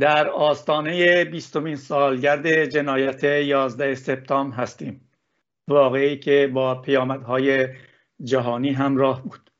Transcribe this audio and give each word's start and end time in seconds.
در 0.00 0.28
آستانه 0.28 1.24
بیستمین 1.24 1.76
سالگرد 1.76 2.64
جنایت 2.64 3.24
11 3.24 3.94
سپتامبر 3.94 4.56
هستیم. 4.56 5.10
واقعی 5.68 6.18
که 6.18 6.50
با 6.54 6.74
پیامدهای 6.74 7.68
جهانی 8.24 8.72
همراه 8.72 9.22
بود. 9.22 9.50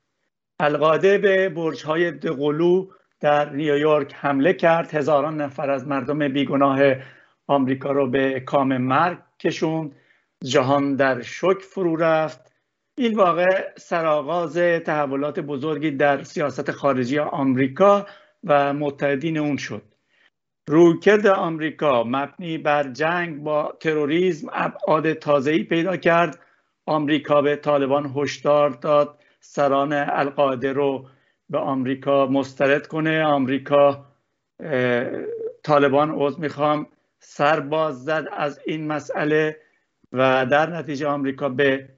القاده 0.60 1.18
به 1.18 1.48
برجهای 1.48 2.10
دقلو 2.10 2.90
در 3.20 3.50
نیویورک 3.50 4.14
حمله 4.14 4.52
کرد. 4.52 4.94
هزاران 4.94 5.40
نفر 5.40 5.70
از 5.70 5.86
مردم 5.86 6.28
بیگناه 6.28 6.80
آمریکا 7.46 7.90
رو 7.90 8.10
به 8.10 8.40
کام 8.40 8.76
مرگ 8.76 9.18
کشوند. 9.40 9.94
جهان 10.44 10.96
در 10.96 11.22
شک 11.22 11.58
فرو 11.60 11.96
رفت. 11.96 12.52
این 12.98 13.16
واقع 13.16 13.68
سرآغاز 13.76 14.56
تحولات 14.56 15.40
بزرگی 15.40 15.90
در 15.90 16.22
سیاست 16.22 16.70
خارجی 16.70 17.18
آمریکا 17.18 18.06
و 18.44 18.72
متحدین 18.74 19.38
اون 19.38 19.56
شد. 19.56 19.93
رویکرد 20.68 21.26
آمریکا 21.26 22.04
مبنی 22.04 22.58
بر 22.58 22.88
جنگ 22.92 23.42
با 23.42 23.76
تروریسم 23.80 24.48
ابعاد 24.52 25.12
تازه‌ای 25.12 25.62
پیدا 25.62 25.96
کرد. 25.96 26.38
آمریکا 26.86 27.42
به 27.42 27.56
طالبان 27.56 28.12
هشدار 28.16 28.70
داد. 28.70 29.18
سران 29.40 29.92
القاعده 29.92 30.72
رو 30.72 31.06
به 31.50 31.58
آمریکا 31.58 32.26
مسترد 32.26 32.86
کنه. 32.86 33.22
آمریکا 33.22 34.06
طالبان 35.62 36.10
عوض 36.10 36.38
می‌خوام 36.38 36.86
سر 37.20 37.60
باز 37.60 38.04
زد 38.04 38.28
از 38.32 38.60
این 38.66 38.86
مسئله 38.86 39.56
و 40.12 40.46
در 40.46 40.70
نتیجه 40.70 41.06
آمریکا 41.06 41.48
به 41.48 41.88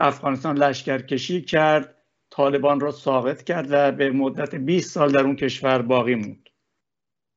افغانستان 0.00 0.58
لشکرکشی 0.58 1.42
کرد. 1.42 1.94
طالبان 2.30 2.80
را 2.80 2.90
ساقط 2.90 3.42
کرد 3.42 3.66
و 3.70 3.92
به 3.92 4.10
مدت 4.10 4.54
20 4.54 4.90
سال 4.90 5.12
در 5.12 5.20
اون 5.20 5.36
کشور 5.36 5.82
باقی 5.82 6.14
موند. 6.14 6.43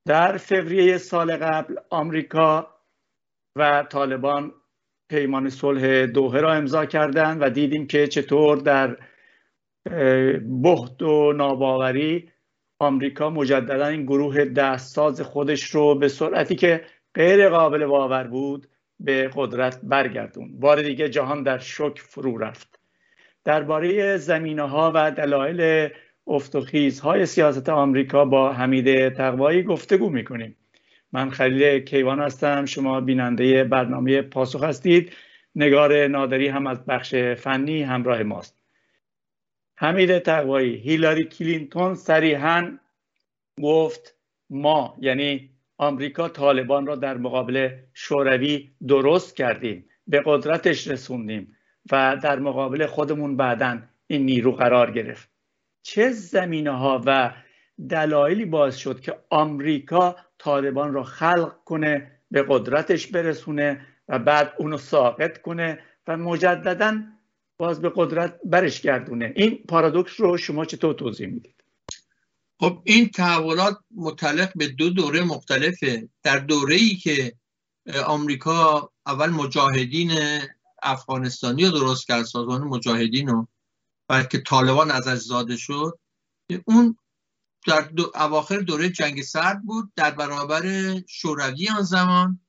در 0.08 0.38
فوریه 0.38 0.98
سال 0.98 1.38
قبل 1.38 1.76
آمریکا 1.90 2.68
و 3.56 3.84
طالبان 3.90 4.54
پیمان 5.10 5.50
صلح 5.50 6.06
دوحه 6.06 6.42
را 6.42 6.54
امضا 6.54 6.86
کردند 6.86 7.42
و 7.42 7.50
دیدیم 7.50 7.88
که 7.88 8.08
چطور 8.08 8.58
در 8.58 8.98
بهت 10.64 11.02
و 11.02 11.34
ناباوری 11.34 12.32
آمریکا 12.80 13.30
مجددا 13.30 13.88
این 13.88 14.04
گروه 14.04 14.46
دستساز 14.46 15.22
خودش 15.22 15.64
رو 15.64 15.96
به 15.96 16.08
سرعتی 16.08 16.56
که 16.56 16.86
غیر 17.14 17.50
قابل 17.50 17.86
باور 17.86 18.24
بود 18.24 18.68
به 19.00 19.30
قدرت 19.36 19.80
برگردون 19.84 20.60
بار 20.60 20.82
دیگه 20.82 21.10
جهان 21.10 21.44
در 21.44 21.58
شک 21.58 22.00
فرو 22.00 22.38
رفت. 22.38 22.80
درباره 23.44 24.18
زمینه 24.18 24.64
ها 24.64 24.92
و 24.96 25.12
دلایل 25.12 25.90
افتخیز 26.28 27.00
های 27.00 27.26
سیاست 27.26 27.70
آمریکا 27.70 28.26
با 28.26 28.54
حمید 28.54 29.10
تقوایی 29.10 29.64
گفتگو 29.64 30.10
می‌کنیم. 30.10 30.56
من 31.12 31.30
خلیل 31.30 31.80
کیوان 31.80 32.20
هستم. 32.20 32.66
شما 32.66 33.02
بیننده 33.02 33.64
برنامه 33.64 34.22
پاسخ 34.22 34.64
هستید. 34.64 35.14
نگار 35.56 36.08
نادری 36.08 36.48
هم 36.48 36.68
از 36.68 36.86
بخش 36.86 37.16
فنی 37.16 37.84
همراه 37.84 38.24
ماست. 38.24 38.58
حمید 39.76 40.20
تقوایی 40.20 40.76
هیلاری 40.76 41.24
کلینتون 41.24 41.96
صریحا 41.96 42.78
گفت 43.62 44.16
ما 44.50 44.98
یعنی 45.02 45.50
آمریکا 45.78 46.30
طالبان 46.30 46.86
را 46.86 46.96
در 46.96 47.18
مقابل 47.18 47.70
شوروی 47.94 48.70
درست 48.88 49.36
کردیم. 49.36 49.86
به 50.08 50.22
قدرتش 50.26 50.88
رسوندیم 50.88 51.56
و 51.92 52.18
در 52.24 52.40
مقابل 52.40 52.86
خودمون 52.86 53.38
بعدا 53.38 53.80
این 54.08 54.26
نیرو 54.26 54.52
قرار 54.52 54.92
گرفت. 54.92 55.37
چه 55.88 56.12
زمینه 56.12 56.72
ها 56.72 57.02
و 57.06 57.34
دلایلی 57.90 58.46
باعث 58.46 58.76
شد 58.76 59.00
که 59.00 59.20
آمریکا 59.30 60.16
طالبان 60.38 60.94
را 60.94 61.04
خلق 61.04 61.64
کنه 61.66 62.12
به 62.32 62.46
قدرتش 62.50 63.08
برسونه 63.08 63.88
و 64.08 64.20
بعد 64.20 64.54
اونو 64.60 64.78
ساقط 64.78 65.42
کنه 65.42 65.80
و 66.08 66.18
مجددا 66.18 67.02
باز 67.58 67.82
به 67.82 67.92
قدرت 67.96 68.40
برش 68.46 68.82
گردونه. 68.82 69.34
این 69.36 69.60
پارادوکس 69.70 70.20
رو 70.20 70.38
شما 70.38 70.66
چطور 70.66 70.94
توضیح 70.94 71.28
می‌دید؟ 71.28 71.64
خب 72.60 72.82
این 72.84 73.10
تحولات 73.10 73.78
متعلق 73.96 74.52
به 74.56 74.68
دو 74.68 74.90
دوره 74.90 75.24
مختلفه. 75.24 76.10
در 76.24 76.40
دوره 76.40 76.76
ای 76.76 76.96
که 76.96 77.34
آمریکا 78.06 78.92
اول 79.06 79.30
مجاهدین 79.30 80.12
افغانستانی 80.84 81.66
رو 81.66 81.72
درست 81.72 82.08
کرد 82.08 82.24
سازمان 82.24 82.62
مجاهدین 82.62 83.28
رو. 83.28 83.48
و 84.10 84.24
که 84.24 84.38
طالبان 84.38 84.92
ازش 84.92 85.18
زاده 85.18 85.58
شد 85.58 86.00
اون 86.66 86.98
در 87.68 87.82
دو 87.82 88.12
اواخر 88.16 88.58
دوره 88.58 88.90
جنگ 88.90 89.22
سرد 89.22 89.64
بود 89.64 89.92
در 89.96 90.12
برابر 90.12 90.96
شوروی 91.08 91.70
آن 91.70 91.82
زمان 91.82 92.40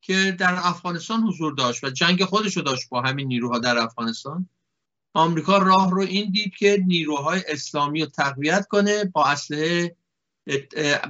که 0.00 0.36
در 0.38 0.54
افغانستان 0.54 1.22
حضور 1.22 1.54
داشت 1.54 1.84
و 1.84 1.90
جنگ 1.90 2.24
خودش 2.24 2.56
رو 2.56 2.62
داشت 2.62 2.88
با 2.88 3.00
همین 3.02 3.26
نیروها 3.26 3.58
در 3.58 3.78
افغانستان. 3.78 4.48
آمریکا 5.14 5.58
راه 5.58 5.90
رو 5.90 6.00
این 6.00 6.30
دید 6.30 6.54
که 6.56 6.84
نیروهای 6.86 7.42
اسلامی 7.48 8.00
رو 8.00 8.06
تقویت 8.06 8.66
کنه 8.66 9.04
با 9.04 9.26
اسلحه 9.26 9.96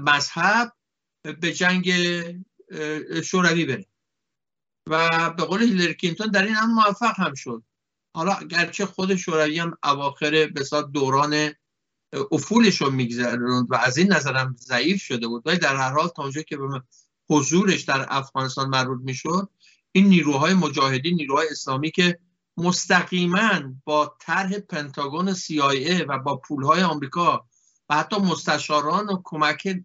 مذهب 0.01 0.73
به 1.41 1.53
جنگ 1.53 1.93
شوروی 3.25 3.65
بره. 3.65 3.87
و 4.87 5.31
به 5.31 5.45
قول 5.45 5.63
هیلری 5.63 5.95
کلینتون 5.95 6.27
در 6.27 6.43
این 6.43 6.55
هم 6.55 6.75
موفق 6.75 7.15
هم 7.21 7.35
شد. 7.35 7.63
حالا 8.15 8.35
گرچه 8.51 8.87
خود 8.87 9.15
شوروی 9.15 9.59
هم 9.59 9.79
اواخر 9.85 10.31
به 10.31 10.65
دوران 10.93 11.51
افولش 12.33 12.81
رو 12.81 12.91
میگذروند 12.91 13.67
و 13.71 13.75
از 13.75 13.97
این 13.97 14.13
نظرم 14.13 14.57
ضعیف 14.59 15.03
شده 15.03 15.27
بود. 15.27 15.43
ولی 15.47 15.59
در 15.59 15.77
هر 15.77 15.93
حال 15.93 16.09
تا 16.09 16.23
اونجا 16.23 16.43
که 16.43 16.57
به 16.57 16.83
حضورش 17.31 17.83
در 17.83 18.07
افغانستان 18.09 18.69
مربوط 18.69 19.01
می‌شد 19.03 19.49
این 19.93 20.07
نیروهای 20.07 20.55
مجاهدین 20.55 21.15
نیروهای 21.15 21.49
اسلامی 21.51 21.91
که 21.91 22.19
مستقیما 22.57 23.61
با 23.85 24.17
طرح 24.21 24.59
پنتاگون 24.59 25.35
CIA 25.35 26.05
و 26.09 26.19
با 26.19 26.37
پولهای 26.37 26.83
آمریکا 26.83 27.47
و 27.89 27.95
حتی 27.95 28.17
مستشاران 28.17 29.07
و 29.07 29.21
کمک 29.25 29.77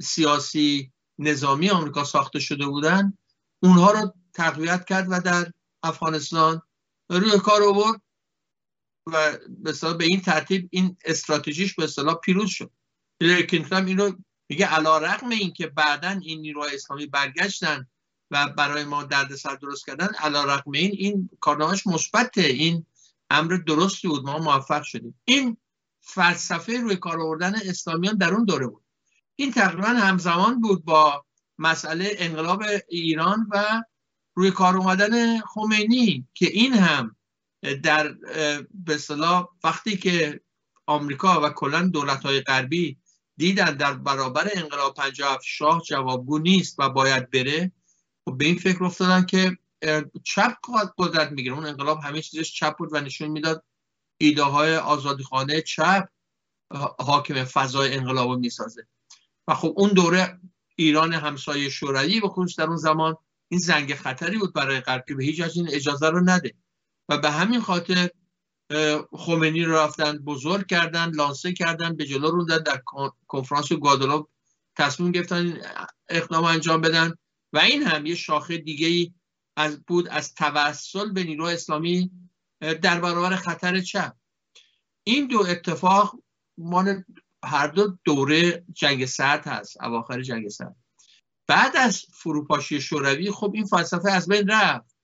سیاسی 0.00 0.92
نظامی 1.18 1.70
آمریکا 1.70 2.04
ساخته 2.04 2.40
شده 2.40 2.66
بودن 2.66 3.18
اونها 3.62 3.90
رو 3.92 4.12
تقویت 4.34 4.84
کرد 4.84 5.06
و 5.10 5.20
در 5.20 5.52
افغانستان 5.82 6.62
روی 7.10 7.38
کار 7.38 7.62
آورد 7.62 8.02
و 9.06 9.38
به 9.48 9.94
به 9.98 10.04
این 10.04 10.20
ترتیب 10.20 10.68
این 10.70 10.96
استراتژیش 11.04 11.74
به 11.74 11.84
اصطلاح 11.84 12.14
پیروز 12.14 12.50
شد. 12.50 12.70
هیلری 13.20 13.42
کلینتون 13.42 13.86
اینو 13.86 14.12
میگه 14.48 14.66
علا 14.66 14.98
رقم 14.98 15.28
این 15.28 15.52
که 15.52 15.66
بعدا 15.66 16.08
این 16.08 16.40
نیروهای 16.40 16.74
اسلامی 16.74 17.06
برگشتن 17.06 17.86
و 18.30 18.48
برای 18.48 18.84
ما 18.84 19.02
دردسر 19.02 19.54
درست 19.54 19.86
کردن 19.86 20.06
علا 20.06 20.44
رقم 20.44 20.70
این 20.72 20.90
این 20.90 21.30
کارنامهش 21.40 21.86
مثبته. 21.86 22.42
این 22.42 22.86
امر 23.30 23.56
درستی 23.56 24.08
بود 24.08 24.24
ما 24.24 24.38
موفق 24.38 24.82
شدیم. 24.82 25.20
این 25.24 25.56
فلسفه 26.00 26.80
روی 26.80 26.96
کار 26.96 27.20
آوردن 27.20 27.54
اسلامیان 27.54 28.16
در 28.16 28.34
اون 28.34 28.44
دوره 28.44 28.66
بود. 28.66 28.84
این 29.36 29.52
تقریبا 29.52 29.88
همزمان 29.88 30.60
بود 30.60 30.84
با 30.84 31.24
مسئله 31.58 32.14
انقلاب 32.18 32.64
ایران 32.88 33.48
و 33.50 33.82
روی 34.40 34.50
کار 34.50 34.76
اومدن 34.76 35.40
خمینی 35.40 36.28
که 36.34 36.46
این 36.46 36.72
هم 36.72 37.16
در 37.82 38.14
به 38.70 38.98
صلاح 38.98 39.48
وقتی 39.64 39.96
که 39.96 40.40
آمریکا 40.86 41.40
و 41.40 41.48
کلا 41.48 41.88
دولت 41.88 42.22
های 42.22 42.40
غربی 42.40 42.98
دیدن 43.36 43.76
در 43.76 43.92
برابر 43.92 44.48
انقلاب 44.54 44.94
57 44.94 45.44
شاه 45.44 45.82
جوابگو 45.82 46.38
نیست 46.38 46.76
و 46.78 46.88
باید 46.88 47.30
بره 47.30 47.72
خب 48.24 48.38
به 48.38 48.44
این 48.44 48.56
فکر 48.56 48.84
افتادن 48.84 49.26
که 49.26 49.58
چپ 50.24 50.56
قدرت 50.98 51.32
می‌گیره. 51.32 51.54
اون 51.54 51.66
انقلاب 51.66 52.00
همه 52.00 52.22
چیزش 52.22 52.52
چپ 52.52 52.76
بود 52.76 52.88
و 52.92 53.00
نشون 53.00 53.28
می‌داد 53.28 53.64
ایده 54.18 54.42
های 54.42 54.76
آزادیخانه 54.76 55.62
چپ 55.62 56.08
حاکم 56.98 57.44
فضای 57.44 57.94
انقلاب 57.94 58.38
می‌سازه. 58.38 58.86
و 59.48 59.54
خب 59.54 59.74
اون 59.76 59.90
دوره 59.90 60.40
ایران 60.76 61.12
همسایه 61.12 61.68
شوروی 61.68 62.20
به 62.20 62.28
خصوص 62.28 62.58
در 62.58 62.66
اون 62.66 62.76
زمان 62.76 63.16
این 63.50 63.60
زنگ 63.60 63.94
خطری 63.94 64.38
بود 64.38 64.52
برای 64.52 64.80
غرب 64.80 65.04
که 65.08 65.14
به 65.14 65.24
هیچ 65.24 65.40
از 65.40 65.56
این 65.56 65.68
اجازه 65.70 66.08
رو 66.08 66.20
نده. 66.24 66.54
و 67.08 67.18
به 67.18 67.30
همین 67.30 67.60
خاطر 67.60 68.10
خمینی 69.12 69.64
رو 69.64 69.74
رفتن 69.74 70.18
بزرگ 70.18 70.66
کردن 70.66 71.10
لانسه 71.10 71.52
کردن 71.52 71.96
به 71.96 72.06
جلو 72.06 72.30
روندن 72.30 72.58
در 72.58 72.82
کنفرانس 73.26 73.72
گوادلوپ 73.72 74.28
تصمیم 74.76 75.12
گرفتن 75.12 75.58
اقدام 76.08 76.44
انجام 76.44 76.80
بدن. 76.80 77.14
و 77.52 77.58
این 77.58 77.82
هم 77.82 78.06
یه 78.06 78.14
شاخه 78.14 78.58
دیگه 78.58 78.86
ای 78.86 79.12
از 79.56 79.84
بود 79.84 80.08
از 80.08 80.34
توسل 80.34 81.12
به 81.12 81.24
نیرو 81.24 81.44
اسلامی 81.44 82.10
در 82.60 83.00
برابر 83.00 83.36
خطر 83.36 83.80
چپ. 83.80 84.14
این 85.04 85.26
دو 85.26 85.46
اتفاق 85.48 86.18
مان 86.58 87.04
هر 87.44 87.66
دو 87.66 87.98
دوره 88.04 88.64
جنگ 88.72 89.06
سرد 89.06 89.46
هست 89.46 89.82
اواخر 89.82 90.22
جنگ 90.22 90.48
سرد. 90.48 90.76
بعد 91.50 91.76
از 91.76 92.04
فروپاشی 92.12 92.80
شوروی 92.80 93.30
خب 93.30 93.52
این 93.54 93.64
فلسفه 93.64 94.10
از 94.10 94.28
بین 94.28 94.48
رفت. 94.48 94.96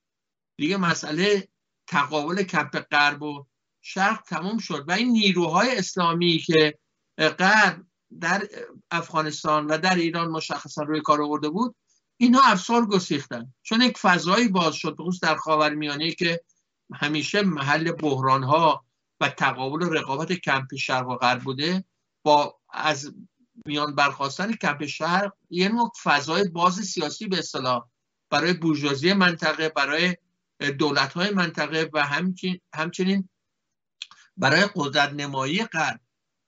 دیگه 0.56 0.76
مسئله 0.76 1.48
تقابل 1.86 2.42
کپ 2.42 2.78
غرب 2.90 3.22
و 3.22 3.46
شرق 3.80 4.22
تموم 4.22 4.58
شد 4.58 4.84
و 4.88 4.92
این 4.92 5.12
نیروهای 5.12 5.78
اسلامی 5.78 6.38
که 6.38 6.78
غرب 7.18 7.86
در 8.20 8.48
افغانستان 8.90 9.66
و 9.66 9.78
در 9.78 9.94
ایران 9.94 10.30
مشخصا 10.30 10.82
روی 10.82 11.00
کار 11.00 11.22
آورده 11.22 11.48
بود 11.48 11.76
اینها 12.16 12.42
افسار 12.44 12.86
گسیختن. 12.86 13.54
چون 13.62 13.80
یک 13.80 13.98
فضایی 13.98 14.48
باز 14.48 14.74
شد 14.74 14.96
خصوص 15.00 15.20
در 15.20 15.36
خاورمیانه 15.36 16.10
که 16.10 16.40
همیشه 16.94 17.42
محل 17.42 17.92
بحران 17.92 18.42
ها 18.42 18.84
و 19.20 19.28
تقابل 19.28 19.82
و 19.82 19.90
رقابت 19.90 20.32
کمپ 20.32 20.74
شرق 20.74 21.08
و 21.08 21.16
غرب 21.16 21.42
بوده 21.42 21.84
با 22.22 22.60
از 22.72 23.14
میان 23.66 23.94
برخواستن 23.94 24.52
کمپ 24.52 24.86
شرق 24.86 25.32
یه 25.50 25.68
نوع 25.68 25.92
فضای 26.02 26.48
باز 26.48 26.74
سیاسی 26.74 27.26
به 27.26 27.38
اصطلاح 27.38 27.88
برای 28.30 28.52
بورژوازی 28.52 29.12
منطقه 29.12 29.68
برای 29.68 30.16
دولت 30.78 31.12
های 31.12 31.30
منطقه 31.30 31.90
و 31.92 32.06
همچنین, 32.06 32.60
همچنین 32.74 33.28
برای 34.36 34.68
قدرت 34.74 35.12
نمایی 35.12 35.64
غرب. 35.64 36.00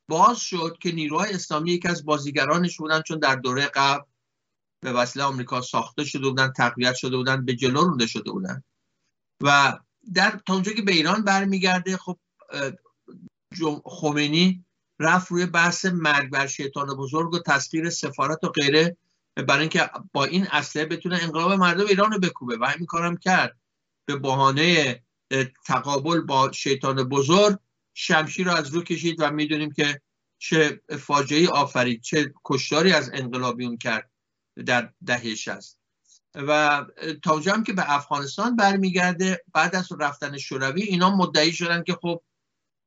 باز 0.08 0.40
شد 0.40 0.78
که 0.80 0.92
نیروهای 0.92 1.32
اسلامی 1.32 1.72
یکی 1.72 1.88
از 1.88 2.04
بازیگرانش 2.04 2.76
بودن 2.76 3.02
چون 3.02 3.18
در 3.18 3.36
دوره 3.36 3.66
قبل 3.66 4.04
به 4.80 4.92
وسیله 4.92 5.24
آمریکا 5.24 5.60
ساخته 5.60 6.04
شده 6.04 6.28
بودن 6.28 6.52
تقویت 6.52 6.94
شده 6.94 7.16
بودن 7.16 7.44
به 7.44 7.54
جلو 7.54 7.80
رونده 7.80 8.06
شده 8.06 8.30
بودن. 8.30 8.62
و 9.42 9.78
در 10.14 10.40
تا 10.46 10.54
اونجا 10.54 10.72
که 10.72 10.82
به 10.82 10.92
ایران 10.92 11.24
برمیگرده 11.24 11.96
خب 11.96 12.18
خمینی 13.84 14.64
رفت 14.98 15.30
روی 15.30 15.46
بحث 15.46 15.84
مرگ 15.84 16.30
بر 16.30 16.46
شیطان 16.46 16.86
بزرگ 16.86 17.34
و 17.34 17.38
تسخیر 17.38 17.90
سفارت 17.90 18.44
و 18.44 18.48
غیره 18.48 18.96
برای 19.36 19.60
اینکه 19.60 19.90
با 20.12 20.24
این 20.24 20.46
اصله 20.46 20.84
بتونه 20.84 21.18
انقلاب 21.22 21.52
مردم 21.52 21.86
ایران 21.86 22.12
رو 22.12 22.18
بکوبه. 22.18 22.56
و 22.60 22.64
همین 22.64 22.86
کارم 22.86 23.16
کرد. 23.16 23.56
به 24.04 24.16
بهانه 24.16 25.00
تقابل 25.66 26.20
با 26.20 26.52
شیطان 26.52 27.08
بزرگ 27.08 27.58
شمشیر 27.94 28.46
رو 28.46 28.52
از 28.52 28.74
رو 28.74 28.82
کشید 28.82 29.16
و 29.18 29.30
می‌دونیم 29.30 29.72
که 29.72 30.00
چه 30.38 30.82
فاجعه 30.98 31.48
آفرید 31.48 32.02
چه 32.02 32.32
کشتاری 32.44 32.92
از 32.92 33.10
انقلابیون 33.14 33.76
کرد 33.76 34.10
در 34.66 34.92
دهه 35.06 35.34
شست 35.34 35.78
و 36.34 36.84
تا 37.22 37.38
هم 37.38 37.64
که 37.64 37.72
به 37.72 37.94
افغانستان 37.94 38.56
برمیگرده 38.56 39.44
بعد 39.54 39.76
از 39.76 39.88
رفتن 40.00 40.38
شوروی 40.38 40.82
اینا 40.82 41.16
مدعی 41.16 41.52
شدن 41.52 41.82
که 41.82 41.98
خب 42.02 42.22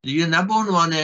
دیگه 0.01 0.25
نه 0.25 0.41
به 0.41 0.53
عنوان 0.53 0.95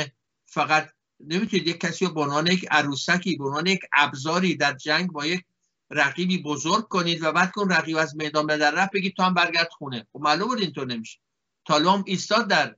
فقط 0.45 0.89
نمی‌تونید 1.19 1.67
یک 1.67 1.79
کسی 1.79 2.05
رو 2.05 2.19
عنوان 2.19 2.47
یک 2.47 2.67
عروسکی 2.71 3.35
به 3.35 3.45
عنوان 3.45 3.67
یک 3.67 3.81
ابزاری 3.93 4.55
در 4.55 4.73
جنگ 4.73 5.11
با 5.11 5.25
یک 5.25 5.45
رقیبی 5.91 6.37
بزرگ 6.37 6.87
کنید 6.87 7.23
و 7.23 7.31
بعد 7.31 7.51
کن 7.51 7.71
رقیب 7.71 7.97
از 7.97 8.15
میدان 8.15 8.47
به 8.47 8.57
در 8.57 8.71
رفت 8.71 8.91
بگید 8.91 9.15
تو 9.15 9.23
هم 9.23 9.33
برگرد 9.33 9.69
خونه. 9.71 10.07
خب 10.13 10.19
معلوم 10.19 10.47
بود 10.47 10.59
اینطور 10.59 10.87
نمیشه. 10.87 11.19
طالب 11.67 12.03
ایستاد 12.05 12.47
در 12.47 12.75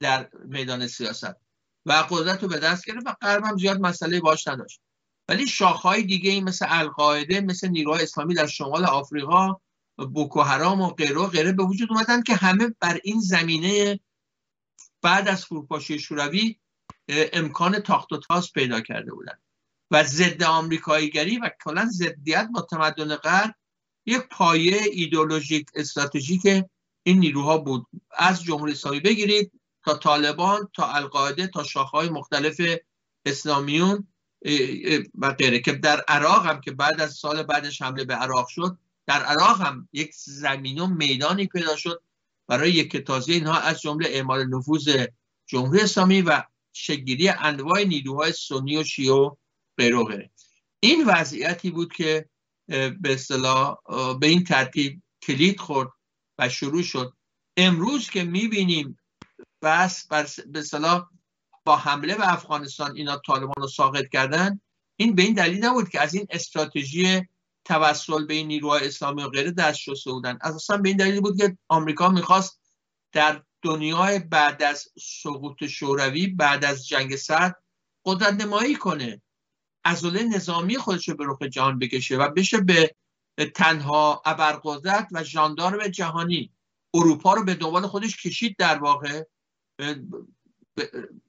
در 0.00 0.30
میدان 0.44 0.86
سیاست 0.86 1.36
و 1.86 1.92
قدرت 1.92 2.42
رو 2.42 2.48
به 2.48 2.58
دست 2.58 2.86
گرفت 2.86 3.06
و 3.06 3.14
غرب 3.22 3.44
هم 3.44 3.56
زیاد 3.56 3.80
مسئله 3.80 4.20
باش 4.20 4.48
نداشت. 4.48 4.80
ولی 5.28 5.46
شاخهای 5.46 6.02
دیگه 6.02 6.30
این 6.30 6.44
مثل 6.44 6.66
القاعده 6.68 7.40
مثل 7.40 7.68
نیروهای 7.68 8.02
اسلامی 8.02 8.34
در 8.34 8.46
شمال 8.46 8.84
آفریقا 8.84 9.54
بوکو 9.96 10.42
حرام 10.42 10.80
و 10.80 10.90
غیره 10.90 11.18
و 11.18 11.26
غیره 11.26 11.52
به 11.52 11.62
وجود 11.62 11.92
اومدن 11.92 12.22
که 12.22 12.34
همه 12.34 12.74
بر 12.80 13.00
این 13.04 13.20
زمینه 13.20 14.00
بعد 15.02 15.28
از 15.28 15.44
فروپاشی 15.44 15.98
شوروی 15.98 16.56
امکان 17.32 17.78
تاخت 17.78 18.12
و 18.12 18.16
تاز 18.18 18.52
پیدا 18.52 18.80
کرده 18.80 19.12
بودن. 19.12 19.38
و 19.90 20.04
ضد 20.04 20.42
آمریکاییگری 20.42 21.38
و 21.38 21.50
کلا 21.64 21.88
ضدیت 21.92 22.48
با 22.54 22.60
تمدن 22.60 23.16
غرب 23.16 23.54
یک 24.06 24.20
پایه 24.30 24.80
ایدولوژیک 24.92 25.70
استراتژیک 25.74 26.64
این 27.02 27.18
نیروها 27.18 27.58
بود. 27.58 27.86
از 28.18 28.42
جمهوری 28.42 28.72
اسلامی 28.72 29.00
بگیرید 29.00 29.52
تا 29.84 29.94
طالبان 29.94 30.68
تا 30.74 30.92
القاعده 30.92 31.46
تا 31.46 31.62
شاخهای 31.62 32.08
مختلف 32.08 32.60
اسلامیون 33.24 34.08
و 35.18 35.32
غیره 35.32 35.58
که 35.60 35.72
در 35.72 36.04
عراق 36.08 36.46
هم 36.46 36.60
که 36.60 36.70
بعد 36.70 37.00
از 37.00 37.14
سال 37.14 37.42
بعدش 37.42 37.82
حمله 37.82 38.04
به 38.04 38.14
عراق 38.14 38.48
شد 38.48 38.78
در 39.06 39.22
عراق 39.22 39.60
هم 39.60 39.88
یک 39.92 40.10
زمین 40.14 40.78
و 40.78 40.86
میدانی 40.86 41.46
پیدا 41.46 41.76
شد 41.76 42.02
برای 42.48 42.72
یک 42.72 42.96
تازه 42.96 43.32
اینها 43.32 43.58
از 43.58 43.80
جمله 43.80 44.08
اعمال 44.08 44.46
نفوذ 44.46 45.06
جمهوری 45.46 45.80
اسلامی 45.80 46.22
و 46.22 46.42
شگیری 46.72 47.28
انواع 47.28 47.84
نیروهای 47.84 48.32
سنی 48.32 48.76
و 48.76 48.84
شیعه 48.84 49.12
و 49.12 49.34
غیره. 49.78 50.30
این 50.80 51.04
وضعیتی 51.06 51.70
بود 51.70 51.92
که 51.92 52.28
به 52.68 53.12
اصطلاح 53.12 53.76
به 54.20 54.26
این 54.26 54.44
ترتیب 54.44 55.02
کلید 55.22 55.60
خورد 55.60 55.88
و 56.38 56.48
شروع 56.48 56.82
شد. 56.82 57.12
امروز 57.56 58.10
که 58.10 58.24
می‌بینیم 58.24 58.98
بس 59.62 60.06
به 60.06 60.26
اصطلاح 60.54 61.06
با 61.64 61.76
حمله 61.76 62.14
به 62.14 62.32
افغانستان 62.32 62.96
اینا 62.96 63.22
طالبان 63.26 63.54
رو 63.56 63.68
ساقط 63.68 64.08
کردن 64.08 64.60
این 64.96 65.14
به 65.14 65.22
این 65.22 65.34
دلیل 65.34 65.64
نبود 65.64 65.88
که 65.88 66.00
از 66.00 66.14
این 66.14 66.26
استراتژی 66.30 67.28
توسل 67.64 68.26
به 68.26 68.34
این 68.34 68.46
نیروهای 68.46 68.86
اسلامی 68.86 69.22
و 69.22 69.28
غیره 69.28 69.50
دست 69.50 69.78
شسته 69.78 70.12
بودن. 70.12 70.38
اساسا 70.42 70.76
به 70.76 70.88
این 70.88 70.98
دلیل 70.98 71.20
بود 71.20 71.38
که 71.38 71.58
آمریکا 71.68 72.08
می‌خواست 72.08 72.60
در 73.12 73.42
دنیای 73.62 74.18
بعد 74.18 74.62
از 74.62 74.88
سقوط 74.98 75.64
شوروی 75.64 76.26
بعد 76.26 76.64
از 76.64 76.88
جنگ 76.88 77.16
سرد 77.16 77.62
قدرت 78.04 78.32
نمایی 78.32 78.76
کنه. 78.76 79.22
ازوله 79.84 80.22
نظامی 80.22 80.76
خودش 80.76 81.08
رو 81.08 81.16
به 81.16 81.24
رخ 81.26 81.42
جهان 81.42 81.78
بکشه 81.78 82.16
و 82.16 82.28
بشه 82.28 82.60
به 82.60 82.94
تنها 83.54 84.22
ابرقدرت 84.24 85.08
و 85.12 85.24
ژاندارم 85.24 85.88
جهانی. 85.88 86.52
اروپا 86.94 87.34
رو 87.34 87.44
به 87.44 87.54
دنبال 87.54 87.86
خودش 87.86 88.22
کشید 88.22 88.56
در 88.58 88.78
واقع. 88.78 89.24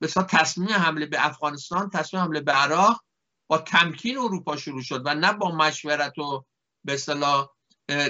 بسیار 0.01 0.25
تصمیم 0.30 0.69
حمله 0.69 1.06
به 1.06 1.25
افغانستان 1.25 1.89
تصمیم 1.89 2.24
حمله 2.24 2.42
به 2.42 2.51
عراق 2.51 3.04
با 3.50 3.57
تمکین 3.57 4.18
اروپا 4.18 4.57
شروع 4.57 4.81
شد 4.81 5.01
و 5.06 5.16
نه 5.16 5.34
با 5.34 5.56
مشورت 5.56 6.18
و 6.18 6.45
به 6.86 6.94
اصطلاح 6.94 7.50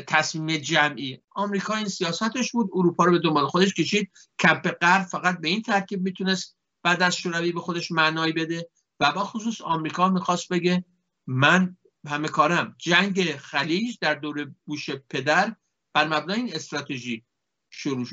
تصمیم 0.08 0.58
جمعی. 0.58 1.20
آمریکا 1.32 1.76
این 1.76 1.88
سیاستش 1.88 2.52
بود 2.52 2.70
اروپا 2.74 3.06
رو 3.06 3.12
به 3.12 3.20
دنبال 3.20 3.48
خودش 3.48 3.74
کشید. 3.74 4.12
کمپ 4.40 4.72
غرب 4.72 5.04
فقط 5.04 5.42
به 5.42 5.48
این 5.48 5.62
ترکیب 5.62 6.02
می‌تونست 6.02 6.58
بعد 6.84 7.02
از 7.02 7.16
شوروی 7.16 7.52
به 7.52 7.60
خودش 7.60 7.92
معنایی 7.92 8.34
بده 8.34 8.70
و 9.00 9.12
با 9.12 9.24
خصوص 9.24 9.62
آمریکا 9.62 10.10
می‌خواست 10.10 10.50
بگه 10.50 10.86
من 11.28 11.78
همه 12.08 12.28
کارم. 12.28 12.76
جنگ 12.78 13.32
خلیج 13.32 13.98
در 14.02 14.16
دور 14.16 14.52
بوش 14.66 14.90
پدر 14.90 15.56
بر 15.94 16.08
مبنای 16.08 16.40
این 16.40 16.56
استراتژی 16.56 17.26
شروع 17.70 18.06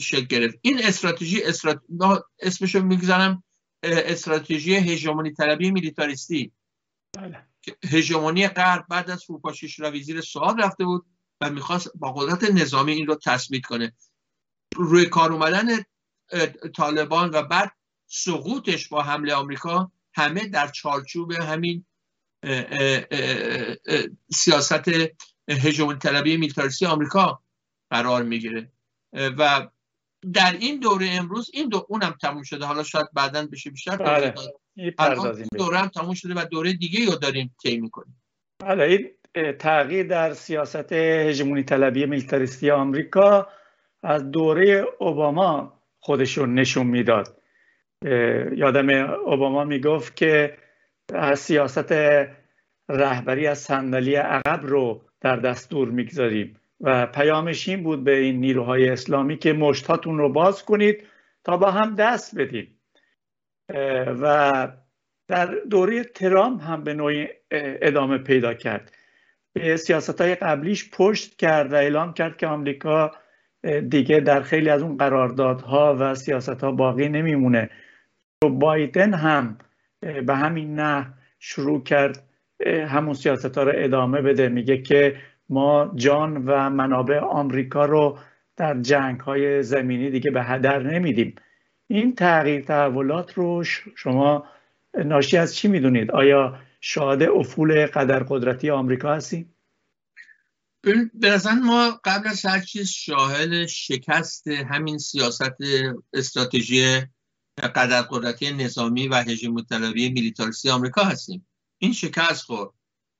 شکل 0.00 0.24
گرفت. 0.26 0.58
این 0.62 0.84
استراتژی 0.84 1.42
استرات... 1.42 1.82
اسمشو 2.40 2.82
می‌گذارم 2.82 3.44
استراتژی 3.82 4.74
هژمونی 4.74 5.32
طلبی 5.32 5.70
میلیتاریستی. 5.70 6.52
بله. 7.12 7.46
هژمونی 7.90 8.48
غرب 8.48 8.86
بعد 8.88 9.10
از 9.10 9.24
فروپاشی 9.24 9.68
شوروی 9.68 10.02
زیر 10.02 10.20
سوال 10.20 10.62
رفته 10.62 10.84
بود. 10.84 11.06
و 11.42 11.50
می‌خواست 11.50 11.90
با 11.94 12.12
قدرت 12.12 12.50
نظامی 12.50 12.92
این 12.92 13.06
رو 13.06 13.14
تثبیت 13.14 13.66
کنه. 13.66 13.92
روی 14.76 15.06
کار 15.06 15.32
اومدن 15.32 15.66
طالبان 16.76 17.30
و 17.30 17.42
بعد 17.42 17.72
سقوطش 18.06 18.88
با 18.88 19.02
حمله 19.02 19.34
آمریکا 19.34 19.92
همه 20.14 20.48
در 20.48 20.68
چارچوب 20.68 21.32
همین 21.32 21.84
سیاست 24.32 24.90
هژمونی 25.48 25.98
طلبی 25.98 26.36
میلیتاریستی 26.36 26.86
آمریکا 26.86 27.42
قرار 27.90 28.22
می‌گیره. 28.22 28.72
و 29.12 29.68
در 30.32 30.52
این 30.52 30.80
دوره 30.80 31.08
امروز 31.10 31.50
این 31.54 31.68
دو 31.68 31.86
اونم 31.88 32.16
تموم 32.22 32.42
شده. 32.42 32.66
حالا 32.66 32.82
شاید 32.82 33.12
بعدا 33.12 33.46
بشه 33.46 33.70
بیشتر 33.70 33.96
بله. 33.96 34.34
دوره 35.56 35.78
هم 35.78 35.88
تموم 35.88 36.14
شده 36.14 36.34
و 36.34 36.44
دوره 36.44 36.72
دیگه 36.72 37.06
رو 37.06 37.16
داریم 37.16 37.56
طی 37.62 37.80
می‌کنیم. 37.80 38.22
حالا 38.62 38.84
این 38.84 39.10
تغییر 39.58 40.06
در 40.06 40.32
سیاست 40.32 40.92
هژمونی 40.92 41.62
طلبی 41.62 42.06
میلیتاریستی 42.06 42.70
آمریکا 42.70 43.48
از 44.02 44.30
دوره 44.30 44.84
اوباما 44.98 45.82
خودشون 45.98 46.54
نشون 46.54 46.86
می‌داد. 46.86 47.42
یادم 48.52 48.90
اوباما 49.26 49.64
می‌گفت 49.64 50.16
که 50.16 50.56
از 51.14 51.40
سیاست 51.40 51.94
رهبری 52.88 53.46
از 53.46 53.58
صندلی 53.58 54.14
عقب 54.14 54.60
رو 54.62 55.04
در 55.20 55.36
دستور 55.36 55.88
می‌گذاریم 55.88 56.60
و 56.80 57.06
پیامش 57.06 57.68
این 57.68 57.82
بود 57.82 58.04
به 58.04 58.16
این 58.16 58.40
نیروهای 58.40 58.88
اسلامی 58.88 59.38
که 59.38 59.52
مشتاتون 59.52 60.18
رو 60.18 60.28
باز 60.28 60.64
کنید 60.64 61.06
تا 61.44 61.56
با 61.56 61.70
هم 61.70 61.94
دست 61.94 62.38
بدید 62.38 62.78
و 64.22 64.68
در 65.28 65.46
دوره 65.70 66.04
ترام 66.04 66.56
هم 66.56 66.84
به 66.84 66.94
نوعی 66.94 67.28
ادامه 67.50 68.18
پیدا 68.18 68.54
کرد. 68.54 68.92
به 69.52 69.76
سیاست 69.76 70.20
های 70.20 70.34
قبلیش 70.34 70.90
پشت 70.90 71.36
کرد 71.36 71.72
و 71.72 71.76
اعلام 71.76 72.12
کرد 72.12 72.36
که 72.36 72.46
آمریکا 72.46 73.10
دیگه 73.88 74.20
در 74.20 74.42
خیلی 74.42 74.70
از 74.70 74.82
اون 74.82 74.96
قراردادها 74.96 75.96
و 76.00 76.14
سیاست 76.14 76.64
ها 76.64 76.72
باقی 76.72 77.08
نمیمونه. 77.08 77.70
بایدن 78.42 79.14
هم 79.14 79.58
به 80.26 80.34
همین 80.36 80.74
نه 80.74 81.06
شروع 81.38 81.82
کرد 81.82 82.22
همون 82.66 83.14
سیاست 83.14 83.58
ها 83.58 83.62
رو 83.62 83.72
ادامه 83.74 84.20
بده. 84.22 84.48
میگه 84.48 84.82
که 84.82 85.16
ما 85.48 85.92
جان 85.94 86.44
و 86.46 86.70
منابع 86.70 87.18
آمریکا 87.18 87.84
رو 87.84 88.18
در 88.56 88.80
جنگ 88.80 89.20
های 89.20 89.62
زمینی 89.62 90.10
دیگه 90.10 90.30
به 90.30 90.42
هدر 90.42 90.82
نمیدیم. 90.82 91.34
این 91.86 92.14
تغییر 92.14 92.60
تحولات 92.60 93.34
رو 93.34 93.64
شما 93.96 94.44
ناشی 95.04 95.36
از 95.36 95.56
چی 95.56 95.68
می‌دونید؟ 95.68 96.10
آیا 96.10 96.58
شاهد 96.84 97.22
افول 97.22 97.86
قدر 97.86 98.22
قدرتی 98.22 98.70
آمریکا 98.70 99.14
هستیم. 99.14 99.56
نظر 101.14 101.54
ما 101.54 102.00
قبل 102.04 102.28
از 102.28 102.46
هر 102.46 102.60
چیز 102.60 102.88
شاهد 102.88 103.66
شکست 103.66 104.48
همین 104.48 104.98
سیاست 104.98 105.56
استراتژی 106.12 107.00
قدر 107.58 108.02
قدرتی 108.02 108.50
نظامی 108.50 109.08
و 109.08 109.14
هژمون 109.14 109.64
طلبی 109.64 110.10
میلیتاریستی 110.10 110.70
آمریکا 110.70 111.04
هستیم. 111.04 111.48
این 111.78 111.92
شکست 111.92 112.42
خورد. 112.42 112.70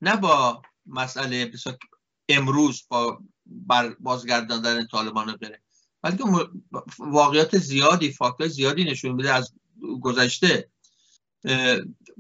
نه 0.01 0.17
با 0.17 0.63
مسئله 0.87 1.53
امروز 2.29 2.87
با 2.89 3.23
بازگرداندن 4.01 4.87
طالبان 4.87 5.37
بره 5.37 5.63
بلکه 6.03 6.25
واقعیت 6.99 7.59
زیادی 7.59 8.13
فاکتور 8.13 8.49
زیادی 8.49 8.85
نشون 8.85 9.13
میده 9.13 9.33
از 9.33 9.55
گذشته. 10.01 10.69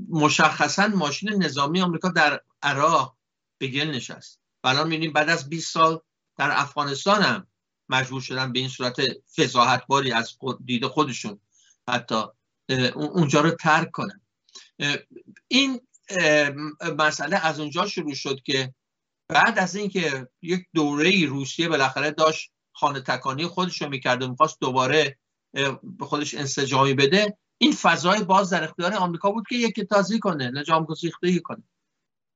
مشخصا 0.08 0.86
ماشین 0.86 1.42
نظامی 1.42 1.80
آمریکا 1.80 2.08
در 2.08 2.40
عراق 2.62 3.16
به 3.58 3.66
گل 3.66 3.90
نشست. 3.90 4.40
الان 4.64 4.88
می‌بینیم 4.88 5.12
بعد 5.12 5.28
از 5.28 5.48
20 5.48 5.72
سال 5.72 6.00
در 6.38 6.50
افغانستان 6.52 7.22
هم 7.22 7.46
مجبور 7.88 8.20
شدن 8.20 8.52
به 8.52 8.58
این 8.58 8.68
صورت 8.68 8.96
فضاحتباری 9.36 10.12
از 10.12 10.38
دید 10.64 10.86
خودشون 10.86 11.40
حتی 11.88 12.22
اونجا 12.94 13.40
رو 13.40 13.50
ترک 13.50 13.90
کنن. 13.90 14.20
این 15.48 15.80
مسئله 16.98 17.36
از 17.36 17.60
اونجا 17.60 17.86
شروع 17.86 18.14
شد 18.14 18.42
که 18.42 18.74
بعد 19.28 19.58
از 19.58 19.76
اینکه 19.76 20.28
یک 20.42 20.66
دوره 20.74 21.26
روسیه 21.26 21.68
بالاخره 21.68 22.10
داشت 22.10 22.52
خانه 22.72 23.00
تکانی 23.00 23.46
خودش 23.46 23.82
رو 23.82 23.88
می‌کرد 23.88 24.22
و 24.22 24.28
می‌خواست 24.28 24.60
دوباره 24.60 25.18
به 25.82 26.04
خودش 26.04 26.34
انسجامی 26.34 26.94
بده 26.94 27.38
این 27.62 27.72
فضای 27.72 28.24
باز 28.24 28.50
در 28.50 28.64
اختیار 28.64 28.94
آمریکا 28.94 29.30
بود 29.30 29.48
که 29.48 29.54
یک 29.56 29.80
تازی 29.80 30.18
کنه 30.18 30.50
نجام 30.50 30.84
گسیختگی 30.84 31.40
کنه. 31.40 31.62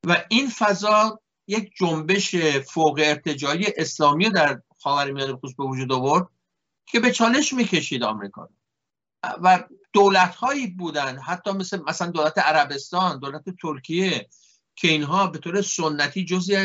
و 0.07 0.25
این 0.29 0.49
فضا 0.49 1.21
یک 1.47 1.73
جنبش 1.77 2.37
فوق 2.67 3.01
ارتجایی 3.05 3.67
اسلامی 3.77 4.31
در 4.31 4.63
خاورمیانه 4.79 5.37
خصوص 5.37 5.55
به 5.55 5.65
وجود 5.65 5.93
آورد 5.93 6.29
که 6.87 7.01
به 7.01 7.11
چالش 7.13 7.53
می‌کشید 7.53 8.03
آمریکا 8.03 8.49
و 9.43 9.65
دولت 9.93 10.35
هایی 10.35 10.67
بودن 10.67 11.19
حتی 11.19 11.51
مثل 11.51 11.83
مثلا 11.89 12.11
دولت 12.11 12.39
عربستان 12.39 13.19
دولت 13.19 13.45
ترکیه 13.63 14.29
که 14.77 14.89
اینها 14.89 15.27
به 15.27 15.39
طور 15.39 15.63
سنتی 15.63 16.25
جزی 16.25 16.57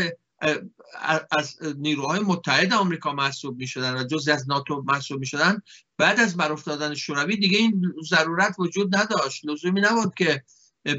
از 1.32 1.58
نیروهای 1.78 2.20
متحد 2.20 2.74
آمریکا 2.74 3.14
محسوب 3.14 3.58
می 3.58 3.68
شدن 3.68 3.94
و 3.98 4.04
جزی 4.04 4.32
از 4.32 4.50
ناتو 4.50 4.84
محسوب 4.88 5.20
می 5.20 5.26
شدن 5.26 5.62
بعد 5.98 6.20
از 6.20 6.38
برافتادن 6.38 6.94
شوروی 6.94 7.38
دیگه 7.38 7.58
این 7.58 7.94
ضرورت 8.10 8.56
وجود 8.60 8.96
نداشت. 8.96 9.46
لزومی 9.46 9.82
نبود 9.82 10.14
که 10.16 10.44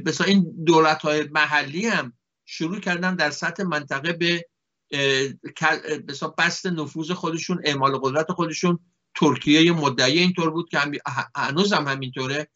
بسا 0.06 0.24
این 0.24 0.64
دولت 0.66 1.02
های 1.02 1.22
محلی 1.22 1.86
هم 1.86 2.12
شروع 2.44 2.80
کردن 2.80 3.14
در 3.14 3.30
سطح 3.30 3.62
منطقه 3.62 4.12
به 4.12 4.48
بسا 6.08 6.28
بست 6.38 6.66
نفوذ 6.66 7.10
خودشون 7.10 7.60
اعمال 7.64 7.98
قدرت 7.98 8.32
خودشون. 8.32 8.78
ترکیه 9.14 9.72
مدعی 9.72 10.18
اینطور 10.18 10.50
بود 10.50 10.68
که 10.68 10.78
هنوز 11.36 11.72
هم 11.72 11.88
همینطوره. 11.88 12.48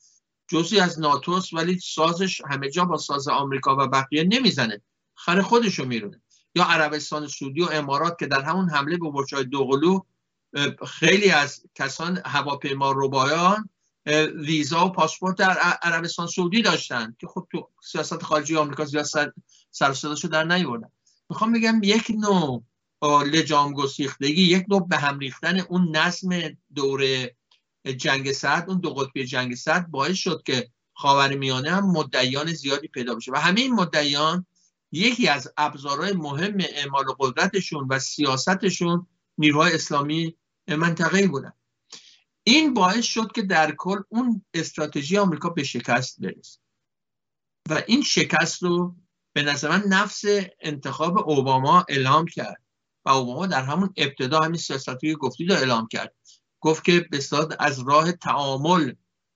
جزی 0.49 0.81
از 0.81 1.01
ناتوس 1.01 1.53
ولی 1.53 1.79
سازش 1.79 2.41
همه 2.51 2.71
جا 2.71 2.85
با 2.85 2.99
ساز 2.99 3.29
آمریکا 3.29 3.77
و 3.77 3.87
بقیه 3.89 4.25
نمی‌زنه. 4.25 4.83
خر 5.15 5.43
خودشو 5.43 5.85
میرونه. 5.85 6.23
یا 6.57 6.65
عربستان 6.65 7.29
سعودی 7.29 7.63
و 7.63 7.69
امارات 7.73 8.19
که 8.19 8.27
در 8.27 8.43
همون 8.43 8.71
حمله 8.71 8.97
به 8.97 9.11
برج‌های 9.11 9.45
دوقلو 9.45 10.01
خیلی 10.89 11.31
از 11.31 11.63
کسان 11.75 12.23
هواپیما 12.25 12.93
ربایان 12.97 13.69
ویزا 14.35 14.87
و 14.87 14.93
پاسپورت 14.93 15.37
در 15.37 15.59
عربستان 15.83 16.27
سعودی 16.27 16.63
داشتن 16.63 17.17
که 17.21 17.27
خب 17.27 17.49
تو 17.53 17.69
سیاست 17.83 18.23
خارجی 18.23 18.57
آمریکا 18.57 18.85
زیاد 18.85 19.05
سر 19.05 19.93
سر 19.93 20.29
در 20.29 20.45
نیوردن. 20.45 20.91
می‌خوام 21.31 21.53
بگم 21.53 21.81
یک 21.83 22.11
نوع 22.11 22.63
لجام 23.03 23.73
گسیختگی 23.73 24.43
یک 24.43 24.67
نوع 24.69 24.89
به 24.89 24.97
هم 24.97 25.19
ریختن 25.19 25.61
اون 25.61 25.97
نظم 25.97 26.29
دوره 26.75 27.37
جنگ 27.97 28.33
سرد 28.33 28.71
اون 28.71 28.81
دو 28.81 28.95
قطبی 28.95 29.25
جنگ 29.25 29.55
سرد 29.55 29.91
باعث 29.91 30.17
شد 30.17 30.43
که 30.47 30.71
خاورمیانه 30.95 31.71
هم 31.71 31.87
مدعیان 31.91 32.53
زیادی 32.53 32.89
پیدا 32.89 33.15
بشه. 33.15 33.33
و 33.33 33.37
همه 33.37 33.61
این 33.61 33.75
مدعیان 33.75 34.47
یکی 34.97 35.29
از 35.29 35.53
ابزارهای 35.57 36.13
مهم 36.13 36.57
اعمال 36.61 37.05
قدرتشون 37.19 37.87
و 37.91 37.99
سیاستشون 37.99 39.07
نیروهای 39.39 39.75
اسلامی 39.75 40.37
منطقه 40.69 41.29
بودن. 41.29 41.53
این 42.43 42.75
باعث 42.75 43.05
شد 43.05 43.33
که 43.33 43.43
در 43.43 43.75
کل 43.79 44.01
اون 44.09 44.45
استراتژی 44.55 45.19
آمریکا 45.19 45.49
به 45.49 45.63
شکست 45.63 46.21
برسه. 46.21 46.59
و 47.71 47.83
این 47.87 48.03
شکست 48.03 48.63
رو 48.63 48.97
به 49.33 49.43
نظر 49.43 49.69
من 49.69 49.83
نفس 49.89 50.25
انتخاب 50.61 51.29
اوباما 51.29 51.85
اعلام 51.89 52.27
کرد. 52.27 52.63
و 53.05 53.11
اوباما 53.11 53.47
در 53.47 53.63
همون 53.63 53.93
ابتدا 53.97 54.41
همین 54.41 54.59
سیاستی 54.59 55.15
گفتی 55.15 55.45
رو 55.45 55.55
اعلام 55.55 55.87
کرد. 55.87 56.15
گفت 56.61 56.85
که 56.85 57.01
به 57.11 57.21
از 57.59 57.79
راه 57.89 58.13
تعامل 58.13 58.93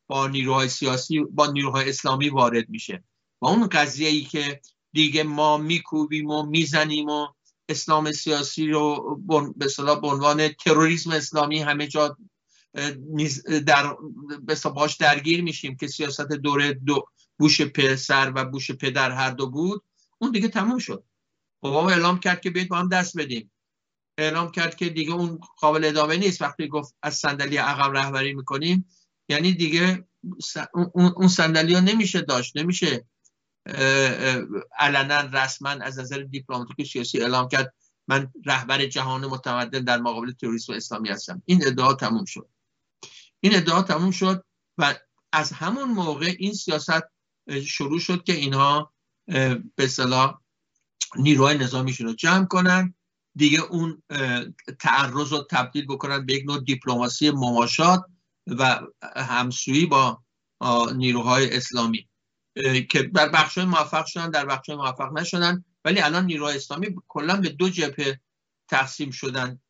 با 0.06 0.28
نیروهای 0.28 0.68
سیاسی 0.68 1.20
با 1.20 1.46
نیروهای 1.46 1.88
اسلامی 1.88 2.28
وارد 2.28 2.68
میشه. 2.68 3.04
و 3.40 3.46
اون 3.46 3.66
قضیه 3.66 4.08
ای 4.08 4.22
که 4.22 4.60
دیگه 4.92 5.22
ما 5.22 5.58
میکوبیم 5.58 6.30
و 6.30 6.42
می‌زنیم 6.42 7.08
و 7.08 7.26
اسلام 7.68 8.12
سیاسی 8.12 8.68
رو 8.68 9.16
به 9.56 9.64
به 10.00 10.08
عنوان 10.08 10.48
تروریسم 10.48 11.10
اسلامی 11.10 11.58
همه 11.58 11.86
جا 11.86 12.16
در 13.66 13.96
باش 14.74 14.96
درگیر 14.96 15.42
میشیم 15.42 15.76
که 15.76 15.86
سیاست 15.86 16.28
دوره 16.28 16.72
دو 16.72 17.04
بوش 17.38 17.60
پسر 17.60 18.32
و 18.34 18.44
بوش 18.44 18.70
پدر 18.70 19.10
هر 19.10 19.30
دو 19.30 19.50
بود 19.50 19.82
اون 20.18 20.30
دیگه 20.30 20.48
تموم 20.48 20.78
شد. 20.78 21.04
اوباما 21.60 21.90
اعلام 21.90 22.20
کرد 22.20 22.40
که 22.40 22.50
بیاید 22.50 22.68
با 22.68 22.76
هم 22.76 22.88
دست 22.88 23.18
بدیم. 23.18 23.52
اعلام 24.18 24.50
کرد 24.50 24.76
که 24.76 24.88
دیگه 24.88 25.12
اون 25.12 25.40
قابل 25.58 25.84
ادامه 25.84 26.16
نیست. 26.16 26.42
وقتی 26.42 26.68
گفت 26.68 26.94
از 27.02 27.14
صندلی 27.14 27.56
عقب 27.56 27.96
رهبری 27.96 28.34
می‌کنیم 28.34 28.88
یعنی 29.28 29.52
دیگه 29.52 30.04
اون 30.94 31.28
صندلی 31.28 31.74
ها 31.74 31.80
نمیشه 31.80 32.20
داشت. 32.20 32.56
نمیشه 32.56 33.04
علنا 34.78 35.20
رسما 35.20 35.68
از 35.70 35.98
نظر 35.98 36.18
دیپلماتیک 36.18 36.86
سیاسی 36.86 37.20
اعلام 37.20 37.48
کرد 37.48 37.74
من 38.08 38.32
رهبر 38.46 38.86
جهان 38.86 39.26
متمدن 39.26 39.84
در 39.84 39.98
مقابل 39.98 40.32
تروریسم 40.32 40.72
اسلامی 40.72 41.08
هستم. 41.08 41.42
این 41.44 41.66
ادعا 41.66 41.94
تموم 41.94 42.24
شد. 42.24 42.48
این 43.40 43.56
ادعا 43.56 43.82
تموم 43.82 44.10
شد 44.10 44.44
و 44.78 44.94
از 45.32 45.52
همون 45.52 45.88
موقع 45.88 46.34
این 46.38 46.54
سیاست 46.54 47.02
شروع 47.66 47.98
شد 47.98 48.24
که 48.24 48.32
اینها 48.32 48.92
به 49.76 49.88
صلاح 49.88 50.40
نیروهای 51.16 51.58
نظامیشون 51.58 52.06
رو 52.06 52.12
جمع 52.12 52.46
کنن. 52.46 52.94
دیگه 53.34 53.60
اون 53.60 54.02
تعرض 54.78 55.32
رو 55.32 55.46
تبدیل 55.50 55.86
بکنن 55.86 56.26
به 56.26 56.34
یک 56.34 56.44
نوع 56.46 56.60
دیپلماسی 56.60 57.30
مماشات 57.30 58.04
و 58.46 58.80
همسویی 59.16 59.86
با 59.86 60.22
نیروهای 60.94 61.56
اسلامی. 61.56 62.09
که 62.90 63.02
در 63.02 63.28
بخش 63.28 63.58
موفق 63.58 64.06
شدن 64.06 64.30
در 64.30 64.46
بخش 64.46 64.68
موفق 64.68 65.12
نشدن. 65.12 65.64
ولی 65.84 66.00
الان 66.00 66.26
نیروهای 66.26 66.56
اسلامی 66.56 66.96
کلا 67.08 67.36
به 67.36 67.48
دو 67.48 67.68
جبهه 67.68 68.20
تقسیم 68.68 69.10
شدن. 69.10 69.60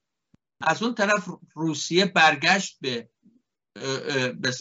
از 0.60 0.82
اون 0.82 0.94
طرف 0.94 1.28
روسیه 1.54 2.04
برگشت 2.04 2.78
به 2.80 3.08
به 4.40 4.52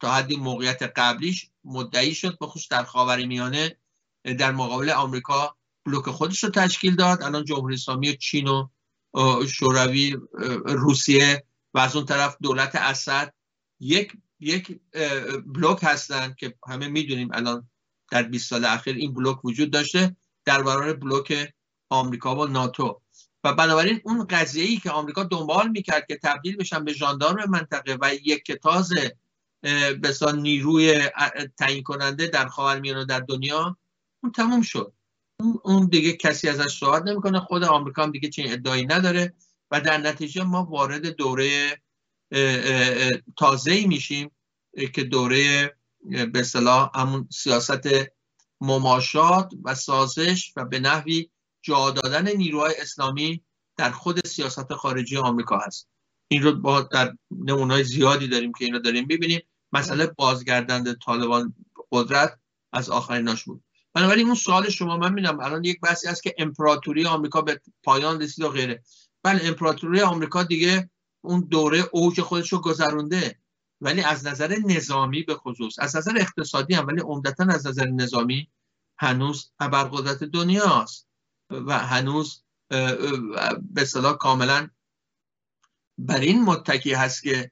تا 0.00 0.14
حدی 0.14 0.36
موقعیت 0.36 0.82
قبلیش 0.82 1.50
مدعی 1.64 2.14
شد 2.14 2.38
به 2.38 2.46
خصوص 2.46 2.68
در 2.68 2.84
خاور 2.84 3.26
میانه 3.26 3.78
در 4.38 4.52
مقابل 4.52 4.90
آمریکا 4.90 5.56
بلوک 5.86 6.04
خودش 6.04 6.44
رو 6.44 6.50
تشکیل 6.50 6.96
داد. 6.96 7.22
الان 7.22 7.44
جمهوری 7.44 7.74
اسلامی 7.74 8.16
چین 8.16 8.48
و 8.48 8.68
شوروی 9.46 10.16
روسیه 10.64 11.44
و 11.74 11.78
از 11.78 11.96
اون 11.96 12.04
طرف 12.04 12.36
دولت 12.42 12.76
اسد 12.76 13.34
یک 13.80 14.12
یک 14.44 14.80
بلوک 15.46 15.78
هستن 15.82 16.34
که 16.38 16.54
همه 16.68 16.88
می‌دونیم 16.88 17.28
الان 17.32 17.68
در 18.10 18.22
20 18.22 18.50
سال 18.50 18.64
اخیر 18.64 18.96
این 18.96 19.14
بلوک 19.14 19.44
وجود 19.44 19.70
داشته 19.70 20.16
در 20.44 20.62
برابر 20.62 20.92
بلوک 20.92 21.52
آمریکا 21.90 22.36
و 22.36 22.46
ناتو. 22.46 23.00
و 23.44 23.52
بنابراین 23.52 24.00
اون 24.04 24.26
قضیه 24.26 24.64
ای 24.64 24.76
که 24.76 24.90
آمریکا 24.90 25.24
دنبال 25.24 25.68
می‌کرد 25.68 26.06
که 26.08 26.18
تبدیل 26.22 26.56
بشن 26.56 26.84
به 26.84 26.92
ژاندارم 26.92 27.50
منطقه 27.50 27.98
و 28.00 28.14
یک 28.14 28.44
کتاز 28.44 28.92
بسا 30.02 30.30
نیروی 30.30 31.08
تعیین 31.58 31.82
کننده 31.82 32.26
در 32.26 32.48
خاورمیانه 32.48 33.04
در 33.04 33.20
دنیا 33.20 33.76
اون 34.22 34.32
تموم 34.32 34.62
شد. 34.62 34.92
اون 35.62 35.86
دیگه 35.86 36.12
کسی 36.12 36.48
ازش 36.48 36.78
صحبت 36.78 37.02
نمی‌کنه. 37.02 37.40
خود 37.40 37.64
آمریکا 37.64 38.02
هم 38.02 38.10
دیگه 38.10 38.28
چنین 38.28 38.52
ادعایی 38.52 38.86
نداره 38.86 39.34
و 39.70 39.80
در 39.80 39.98
نتیجه 39.98 40.42
ما 40.42 40.64
وارد 40.64 41.06
دوره 41.06 41.80
تازه 43.36 43.86
میشیم 43.86 44.30
که 44.94 45.04
دوره 45.04 45.74
به 46.32 46.42
صلاح 46.42 46.90
همون 46.94 47.28
سیاست 47.32 47.88
مماشات 48.60 49.52
و 49.64 49.74
سازش 49.74 50.52
و 50.56 50.64
به 50.64 50.78
نحوی 50.78 51.30
جا 51.62 51.90
دادن 51.90 52.36
نیروهای 52.36 52.74
اسلامی 52.78 53.44
در 53.76 53.90
خود 53.90 54.26
سیاست 54.26 54.72
خارجی 54.72 55.16
آمریکا 55.16 55.58
هست. 55.58 55.88
این 56.28 56.42
رو 56.42 56.52
با 56.52 56.80
در 56.80 57.16
نمونای 57.30 57.84
زیادی 57.84 58.28
داریم 58.28 58.52
که 58.52 58.64
این 58.64 58.74
رو 58.74 58.80
داریم 58.80 59.06
ببینیم 59.06 59.40
مسئله 59.72 60.06
بازگردند 60.06 60.98
طالبان 60.98 61.54
قدرت 61.92 62.38
از 62.72 62.90
آخریناش 62.90 63.44
بود. 63.44 63.64
بنابراین 63.94 64.26
اون 64.26 64.34
سوال 64.34 64.70
شما 64.70 64.96
من 64.96 65.12
میدم 65.12 65.40
الان 65.40 65.64
یک 65.64 65.80
بحثی 65.80 66.08
هست 66.08 66.22
که 66.22 66.34
امپراتوری 66.38 67.06
آمریکا 67.06 67.42
به 67.42 67.60
پایان 67.82 68.20
رسید 68.20 68.44
و 68.44 68.48
غیره. 68.48 68.82
بله 69.22 69.40
امپراتوری 69.44 70.00
آمریکا 70.00 70.42
دیگه 70.42 70.90
اون 71.24 71.40
دوره 71.40 71.84
اوج 71.92 72.20
خودش 72.20 72.52
رو 72.52 72.60
گذرونده 72.60 73.38
ولی 73.80 74.02
از 74.02 74.26
نظر 74.26 74.56
نظامی 74.66 75.22
به 75.22 75.34
خصوص 75.34 75.78
از 75.78 75.96
نظر 75.96 76.16
اقتصادی 76.16 76.74
هم 76.74 76.86
ولی 76.86 77.00
عمدتا 77.00 77.44
از 77.44 77.66
نظر 77.66 77.86
نظامی 77.86 78.48
هنوز 78.98 79.52
ابرقدرت 79.58 80.24
دنیاست 80.24 81.08
و 81.50 81.78
هنوز 81.78 82.44
به 83.62 83.84
صلاح 83.86 84.16
کاملا 84.16 84.68
بر 85.98 86.20
این 86.20 86.44
متکی 86.44 86.92
هست 86.92 87.22
که 87.22 87.50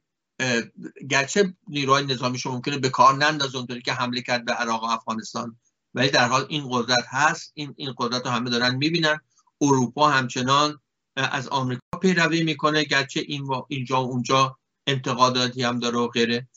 گرچه 1.09 1.55
نیروهای 1.67 2.05
نظامیش 2.05 2.45
ممکنه 2.45 2.77
به 2.77 2.89
کار 2.89 3.15
نندازه 3.15 3.57
اونطوری 3.57 3.81
که 3.81 3.93
حمله 3.93 4.21
کرد 4.21 4.45
به 4.45 4.53
عراق 4.53 4.83
و 4.83 4.87
افغانستان 4.87 5.59
ولی 5.93 6.09
در 6.09 6.27
حال 6.27 6.45
این 6.49 6.67
قدرت 6.71 7.05
هست 7.07 7.51
این 7.53 7.73
این 7.77 7.93
قدرت 7.97 8.25
رو 8.25 8.31
همه 8.31 8.49
دارن 8.49 8.75
می‌بینن. 8.75 9.19
اروپا 9.61 10.09
همچنان 10.09 10.79
از 11.15 11.47
آمریکا 11.47 11.97
پیروی 12.01 12.43
می‌کنه 12.43 12.83
گرچه 12.83 13.19
این 13.19 13.47
اینجا 13.67 14.05
و 14.05 14.09
اونجا 14.09 14.57
انتقاداتی 14.87 15.63
هم 15.63 15.79
داره 15.79 15.97
و 15.97 16.07
غیره. 16.07 16.47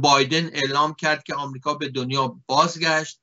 بایدن 0.00 0.46
اعلام 0.46 0.94
کرد 0.94 1.22
که 1.22 1.34
آمریکا 1.34 1.74
به 1.74 1.88
دنیا 1.88 2.40
بازگشت. 2.46 3.20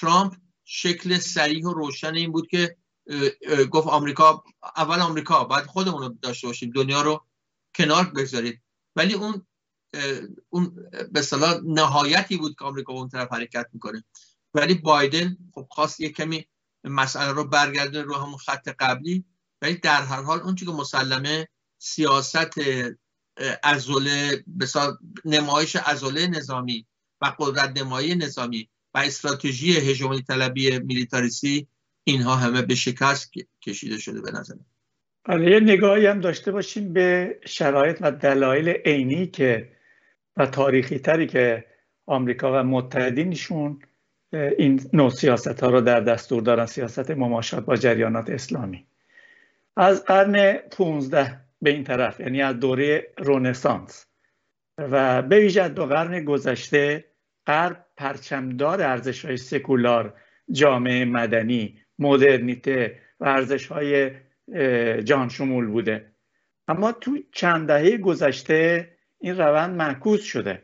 ترامپ 0.00 0.36
شکل 0.64 1.18
سریح 1.18 1.66
و 1.66 1.72
روشن 1.72 2.14
این 2.14 2.32
بود 2.32 2.46
که 2.46 2.76
گفت 3.70 3.88
آمریکا 3.88 4.44
اول 4.76 5.00
آمریکا 5.00 5.44
بعد 5.44 5.66
خودمون 5.66 6.02
رو 6.02 6.08
داشته 6.22 6.46
باشیم 6.46 6.70
دنیا 6.70 7.02
رو 7.02 7.26
کنار 7.74 8.04
بگذارید. 8.04 8.62
ولی 8.96 9.14
اون 9.14 9.46
اون 10.48 10.76
به 11.12 11.22
صلاح 11.22 11.60
نهایتی 11.64 12.36
بود 12.36 12.56
که 12.58 12.64
آمریکا 12.64 12.92
اون 12.92 13.08
طرف 13.08 13.32
حرکت 13.32 13.66
می‌کنه. 13.72 14.04
ولی 14.54 14.74
بایدن 14.74 15.36
خب 15.54 15.66
خواست 15.70 16.00
یه 16.00 16.08
کمی 16.08 16.46
مسئله 16.84 17.32
رو 17.32 17.44
برگردونه 17.44 18.04
رو 18.04 18.14
همون 18.14 18.36
خط 18.36 18.68
قبلی. 18.68 19.24
ولی 19.62 19.74
در 19.74 20.02
هر 20.02 20.22
حال 20.22 20.40
اون 20.40 20.54
که 20.54 20.66
مسلمه 20.66 21.48
سیاست 21.78 22.60
ازوله 23.62 24.44
نمایش 25.24 25.76
ازوله 25.76 26.26
نظامی 26.26 26.86
و 27.20 27.32
قدرت 27.38 27.78
نمایی 27.80 28.14
نظامی 28.14 28.68
و 28.94 28.98
استراتژی 28.98 29.72
هژمونی 29.72 30.22
طلبی 30.22 30.78
میلیتاریسی 30.78 31.68
اینها 32.04 32.36
همه 32.36 32.62
به 32.62 32.74
شکست 32.74 33.32
کشیده 33.62 33.98
شده 33.98 34.20
به 34.20 34.30
نظر 34.32 34.54
یه 35.28 35.60
نگاهی 35.60 36.06
هم 36.06 36.20
داشته 36.20 36.52
باشیم 36.52 36.92
به 36.92 37.38
شرایط 37.46 37.98
و 38.00 38.12
دلایل 38.12 38.68
عینی 38.68 39.26
که 39.26 39.72
و 40.36 40.46
تاریخی 40.46 40.98
تری 40.98 41.26
که 41.26 41.64
آمریکا 42.06 42.60
و 42.60 42.64
متحدینشون 42.64 43.82
این 44.32 44.90
نوع 44.92 45.10
سیاست 45.10 45.60
ها 45.60 45.70
رو 45.70 45.80
در 45.80 46.00
دستور 46.00 46.42
دارن 46.42 46.66
سیاست 46.66 47.10
مماشات 47.10 47.64
با 47.64 47.76
جریانات 47.76 48.30
اسلامی. 48.30 48.86
از 49.76 50.04
قرن 50.04 50.52
15 50.52 51.40
به 51.62 51.70
این 51.70 51.84
طرف 51.84 52.20
یعنی 52.20 52.42
از 52.42 52.60
دوره 52.60 53.12
رونسانس. 53.18 54.06
و 54.78 55.22
به 55.22 55.38
ویژه 55.38 55.68
دو 55.68 55.86
قرن 55.86 56.24
گذشته 56.24 57.04
غرب 57.46 57.86
پرچمدار 57.96 58.82
ارزش 58.82 59.24
های 59.24 59.36
سکولار 59.36 60.14
جامعه 60.50 61.04
مدنی 61.04 61.78
مدرنیته 61.98 62.98
و 63.20 63.24
ارزش 63.24 63.66
های 63.66 64.10
جهان 65.02 65.28
شمول 65.28 65.66
بوده. 65.66 66.12
اما 66.68 66.92
تو 66.92 67.18
چند 67.32 67.66
دهه 67.66 67.96
گذشته 67.96 68.90
این 69.18 69.38
روند 69.38 69.76
معکوس 69.76 70.22
شده. 70.22 70.62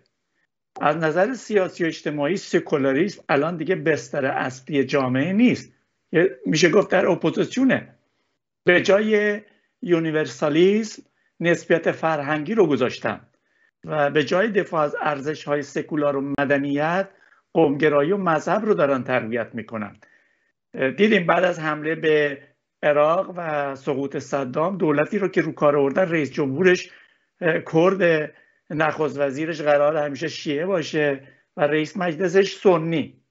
از 0.81 0.97
نظر 0.97 1.35
سیاسی 1.35 1.85
و 1.85 1.87
اجتماعی 1.87 2.37
سکولاریسم 2.37 3.23
الان 3.29 3.57
دیگه 3.57 3.75
بستر 3.75 4.25
اصلی 4.27 4.85
جامعه 4.85 5.33
نیست. 5.33 5.73
میشه 6.47 6.69
گفت 6.71 6.91
در 6.91 7.07
اپوزیسیونه 7.07 7.98
به 8.69 8.83
جای 8.83 9.41
یونیورسالیسم 9.83 11.03
نسبیت 11.40 11.92
فرهنگی 11.92 12.55
رو 12.55 12.66
گذاشتن 12.66 13.21
و 13.85 14.11
به 14.11 14.25
جای 14.25 14.49
دفاع 14.49 14.81
از 14.81 14.97
ارزش 15.01 15.45
های 15.45 15.62
سکولار 15.62 16.16
و 16.16 16.21
مدنیت 16.21 17.09
قومگرایی 17.53 18.12
و 18.12 18.16
مذهب 18.16 18.64
رو 18.64 18.75
دارن 18.75 19.03
تربیت 19.03 19.55
می‌کنن. 19.55 19.97
دیدیم 20.97 21.27
بعد 21.27 21.45
از 21.45 21.59
حمله 21.59 21.95
به 21.95 22.42
عراق 22.83 23.35
و 23.37 23.75
سقوط 23.75 24.19
صدام 24.19 24.79
دولتی 24.79 25.19
رو 25.19 25.29
که 25.29 25.40
رو 25.40 25.53
کار 25.53 25.77
آوردن 25.77 26.09
رئیس 26.11 26.33
جمهورش 26.33 26.90
کرد. 27.40 28.35
نخست 28.71 29.19
وزیرش 29.19 29.61
قرار 29.61 29.97
همیشه 29.97 30.29
شیعه 30.29 30.66
باشه 30.66 31.23
و 31.57 31.61
رئیس 31.61 31.97
مجلسش 31.97 32.57
سنی. 32.57 33.23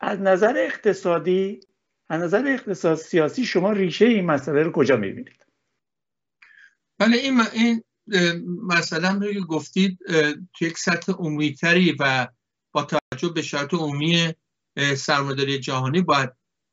از 0.00 0.20
نظر 0.20 0.54
اقتصادی 0.56 1.60
از 2.12 2.22
نظر 2.22 2.44
اقتصاد 2.46 2.98
سیاسی 2.98 3.44
شما 3.44 3.72
ریشه 3.72 4.04
این 4.04 4.26
مسئله 4.26 4.62
رو 4.62 4.72
کجا 4.72 4.96
می‌بینید؟ 4.96 5.46
بله 6.98 7.16
این, 7.16 7.40
این 7.52 7.82
مسئله 8.62 9.08
هم 9.08 9.20
رو 9.20 9.46
گفتید 9.46 9.98
توی 10.54 10.68
یک 10.68 10.78
سطح 10.78 11.12
عمومیتری 11.12 11.96
و 12.00 12.28
با 12.72 12.82
توجه 12.82 13.28
به 13.34 13.42
شرط 13.42 13.74
عمومی 13.74 14.34
سرمایه‌داری 14.96 15.58
جهانی 15.58 16.02
باید 16.02 16.30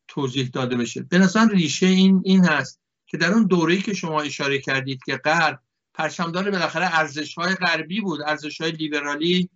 توضیح 0.08 0.50
داده 0.54 0.76
بشه. 0.76 1.04
به 1.04 1.18
نظر 1.18 1.48
ریشه 1.48 1.86
این 1.86 2.22
این 2.26 2.46
هست 2.46 2.82
که 3.08 3.18
در 3.18 3.32
اون 3.32 3.46
دوره‌ای 3.46 3.82
که 3.82 3.94
شما 3.94 4.22
اشاره 4.22 4.60
کردید 4.60 5.04
که 5.06 5.18
غرب 5.18 5.60
پرچمدار 5.94 6.52
بالاخره 6.52 7.00
ارزش 7.00 7.36
های 7.36 7.56
غربی 7.56 8.02
بود 8.02 8.22
ارزش 8.22 8.62
های 8.62 8.72
لیبرالی 8.72 9.50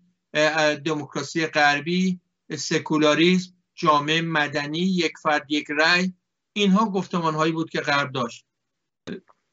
دموکراسی 0.86 1.48
غربی 1.48 2.20
سکولاریسم 2.58 3.54
جامعه 3.76 4.22
مدنی 4.22 4.80
یک 4.80 5.14
فرد 5.22 5.52
یک 5.52 5.68
رأی 5.70 6.14
اینها 6.54 6.86
گفتمان 6.86 7.36
هایی 7.36 7.52
بود 7.52 7.70
که 7.70 7.82
غرب 7.82 8.12
داشت. 8.12 8.46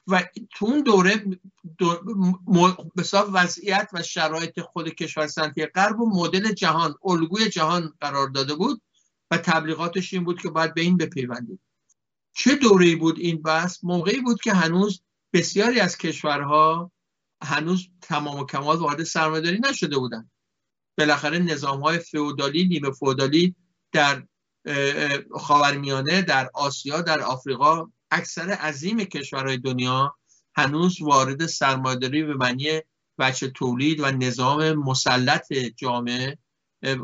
و 0.07 0.25
تو 0.51 0.67
اون 0.67 0.83
دوره 0.83 1.25
دو 1.79 2.01
وضعیت 3.33 3.91
و 3.93 4.03
شرایط 4.03 4.61
خود 4.61 4.89
کشور 4.89 5.27
سنتی 5.27 5.67
غرب 5.67 6.01
و 6.01 6.11
مدل 6.11 6.53
جهان 6.53 6.95
الگوی 7.05 7.49
جهان 7.49 7.95
قرار 8.01 8.29
داده 8.29 8.55
بود 8.55 8.83
و 9.31 9.39
تبلیغاتش 9.39 10.15
این 10.15 10.25
بود 10.25 10.43
که 10.43 10.51
باید 10.51 10.75
به 10.75 10.81
این 10.81 10.97
بپیوندید 10.97 11.61
چه 12.33 12.55
دوره 12.55 12.97
بود 12.97 13.19
این 13.19 13.43
بحث؟ 13.43 13.85
موقعی 13.85 14.21
بود 14.21 14.41
که 14.43 14.53
هنوز 14.53 15.03
بسیاری 15.33 15.81
از 15.81 15.97
کشورها 15.97 16.93
هنوز 17.43 17.89
تمام 18.01 18.41
و 18.41 18.47
کمال 18.47 18.77
وارد 18.77 19.03
سرمایه‌داری 19.03 19.61
نشده 19.71 19.99
بودند. 19.99 20.31
بالاخره 20.99 21.39
نظام 21.39 21.81
های 21.81 21.99
فئودالی 21.99 22.69
نیمه 22.69 22.91
فئودالی 22.91 23.57
در 23.93 24.23
خاورمیانه 25.41 26.23
در 26.23 26.51
آسیا 26.55 27.01
در 27.01 27.21
آفریقا 27.21 27.87
اکثر 28.11 28.51
عظیم 28.51 29.05
کشورهای 29.05 29.59
دنیا 29.59 30.17
هنوز 30.55 31.03
وارد 31.03 31.47
سرمایه‌داری 31.47 32.23
به 32.23 32.35
معنی 32.35 32.81
بچه 33.19 33.49
تولید 33.49 34.01
و 34.01 34.11
نظام 34.11 34.73
مسلط 34.73 35.53
جامعه 35.53 36.39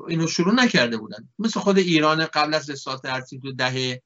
اینو 0.09 0.27
شروع 0.27 0.55
نکرده 0.55 0.97
بودن. 0.97 1.29
مثل 1.39 1.61
خود 1.61 1.79
ایران 1.79 2.27
قبل 2.27 2.55
از 2.55 2.71
اصلاحات 2.71 3.05
ارزی 3.05 3.41
تو 3.41 3.53
دهه 3.53 4.03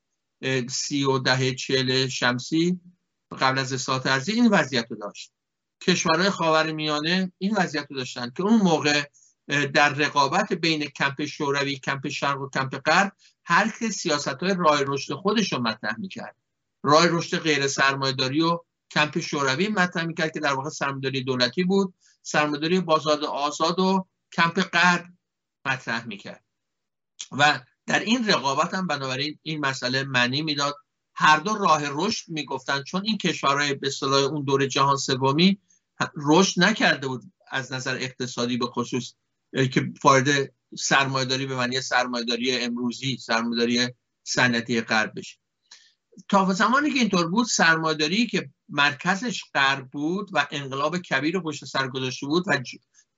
سی 0.71 1.05
و 1.05 1.19
دهه 1.19 1.55
چهل 1.55 2.07
شمسی 2.09 2.81
قبل 3.41 3.59
از 3.59 3.73
اصلاحات 3.73 4.07
ارزی 4.07 4.33
این 4.33 4.49
وضعیت 4.49 4.87
رو 4.91 4.97
داشت. 4.97 5.33
کشورهای 5.83 6.31
خاور 6.31 6.73
میانه 6.73 7.33
این 7.39 7.57
وضعیت 7.57 7.87
رو 7.91 7.97
داشتن 7.97 8.33
که 8.37 8.43
اون 8.43 8.61
موقع 8.63 9.03
در 9.51 9.89
رقابت 9.89 10.53
بین 10.53 10.85
کمپ 10.85 11.25
شوروی 11.25 11.79
کمپ 11.79 12.09
شرق 12.09 12.41
و 12.41 12.49
کمپ 12.49 12.79
غرب 12.79 13.13
هر 13.45 13.69
که 13.79 13.89
سیاست 13.89 14.29
های 14.29 14.55
راه 14.59 14.83
رشد 14.87 15.15
خودش 15.15 15.53
رو 15.53 15.59
مطرح 15.59 15.99
می‌کرد. 15.99 16.37
راه 16.83 17.07
رشد 17.07 17.39
غیر 17.39 17.69
سرمایهداری 17.69 18.41
و 18.41 18.59
کمپ 18.91 19.19
شوروی 19.19 19.69
مطرح 19.69 20.05
می‌کرد 20.05 20.33
که 20.33 20.41
در 20.41 20.53
واقع 20.53 20.71
سرمایهداری 20.71 21.25
دولتی 21.25 21.65
بود 21.65 21.95
سرمایهداری 22.23 22.81
بازار 22.81 23.25
آزاد 23.25 23.79
و 23.79 24.09
کمپ 24.33 24.61
غرب 24.61 25.07
مطرح 25.67 26.07
می‌کرد. 26.07 26.45
و 27.33 27.61
در 27.87 28.01
این 28.01 28.29
رقابت 28.29 28.75
هم 28.75 28.87
بنابراین 28.87 29.39
این 29.43 29.61
مسئله 29.61 30.05
معنی 30.05 30.43
می‌داد. 30.43 30.75
هر 31.15 31.37
دو 31.37 31.55
راه 31.55 31.83
رشد 31.85 32.29
می‌گفتن 32.29 32.83
چون 32.83 33.03
این 33.05 33.19
کشورهای 33.19 33.75
به 33.75 33.87
اصطلاح 33.87 34.23
اون 34.23 34.45
دور 34.45 34.67
جهان 34.67 34.97
سومی 34.97 35.59
رشد 36.17 36.63
نکرده 36.63 37.09
بود 37.09 37.23
از 37.51 37.73
نظر 37.73 37.97
اقتصادی 38.01 38.57
به 38.57 38.67
خصوص. 38.67 39.15
که 39.53 39.93
وارد 40.05 40.53
سرمایهداری 40.79 41.47
به 41.47 41.57
معنی 41.57 41.81
سرمایهداری 41.81 42.57
امروزی 42.57 43.17
سرمایهداری 43.17 43.89
صنعتی 44.25 44.81
غرب 44.81 45.13
بشه. 45.17 45.39
تا 46.29 46.53
زمانی 46.53 46.91
که 46.91 46.99
اینطور 46.99 47.29
بود 47.29 47.47
سرمایهداری 47.47 48.27
که 48.27 48.51
مرکزش 48.69 49.43
غرب 49.55 49.91
بود 49.91 50.31
و 50.33 50.47
انقلاب 50.51 50.99
کبیر 50.99 51.35
رو 51.35 51.41
پشت 51.41 51.65
سر 51.65 51.89
گذاشته 51.89 52.27
بود 52.27 52.45
و 52.47 52.63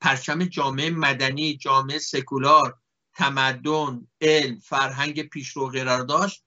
پرچم 0.00 0.44
جامعه 0.44 0.90
مدنی 0.90 1.56
جامعه 1.56 1.98
سکولار 1.98 2.78
تمدن 3.14 4.06
علم 4.20 4.58
فرهنگ 4.58 5.28
پیشرو 5.28 5.66
قرار 5.66 6.00
داشت 6.00 6.44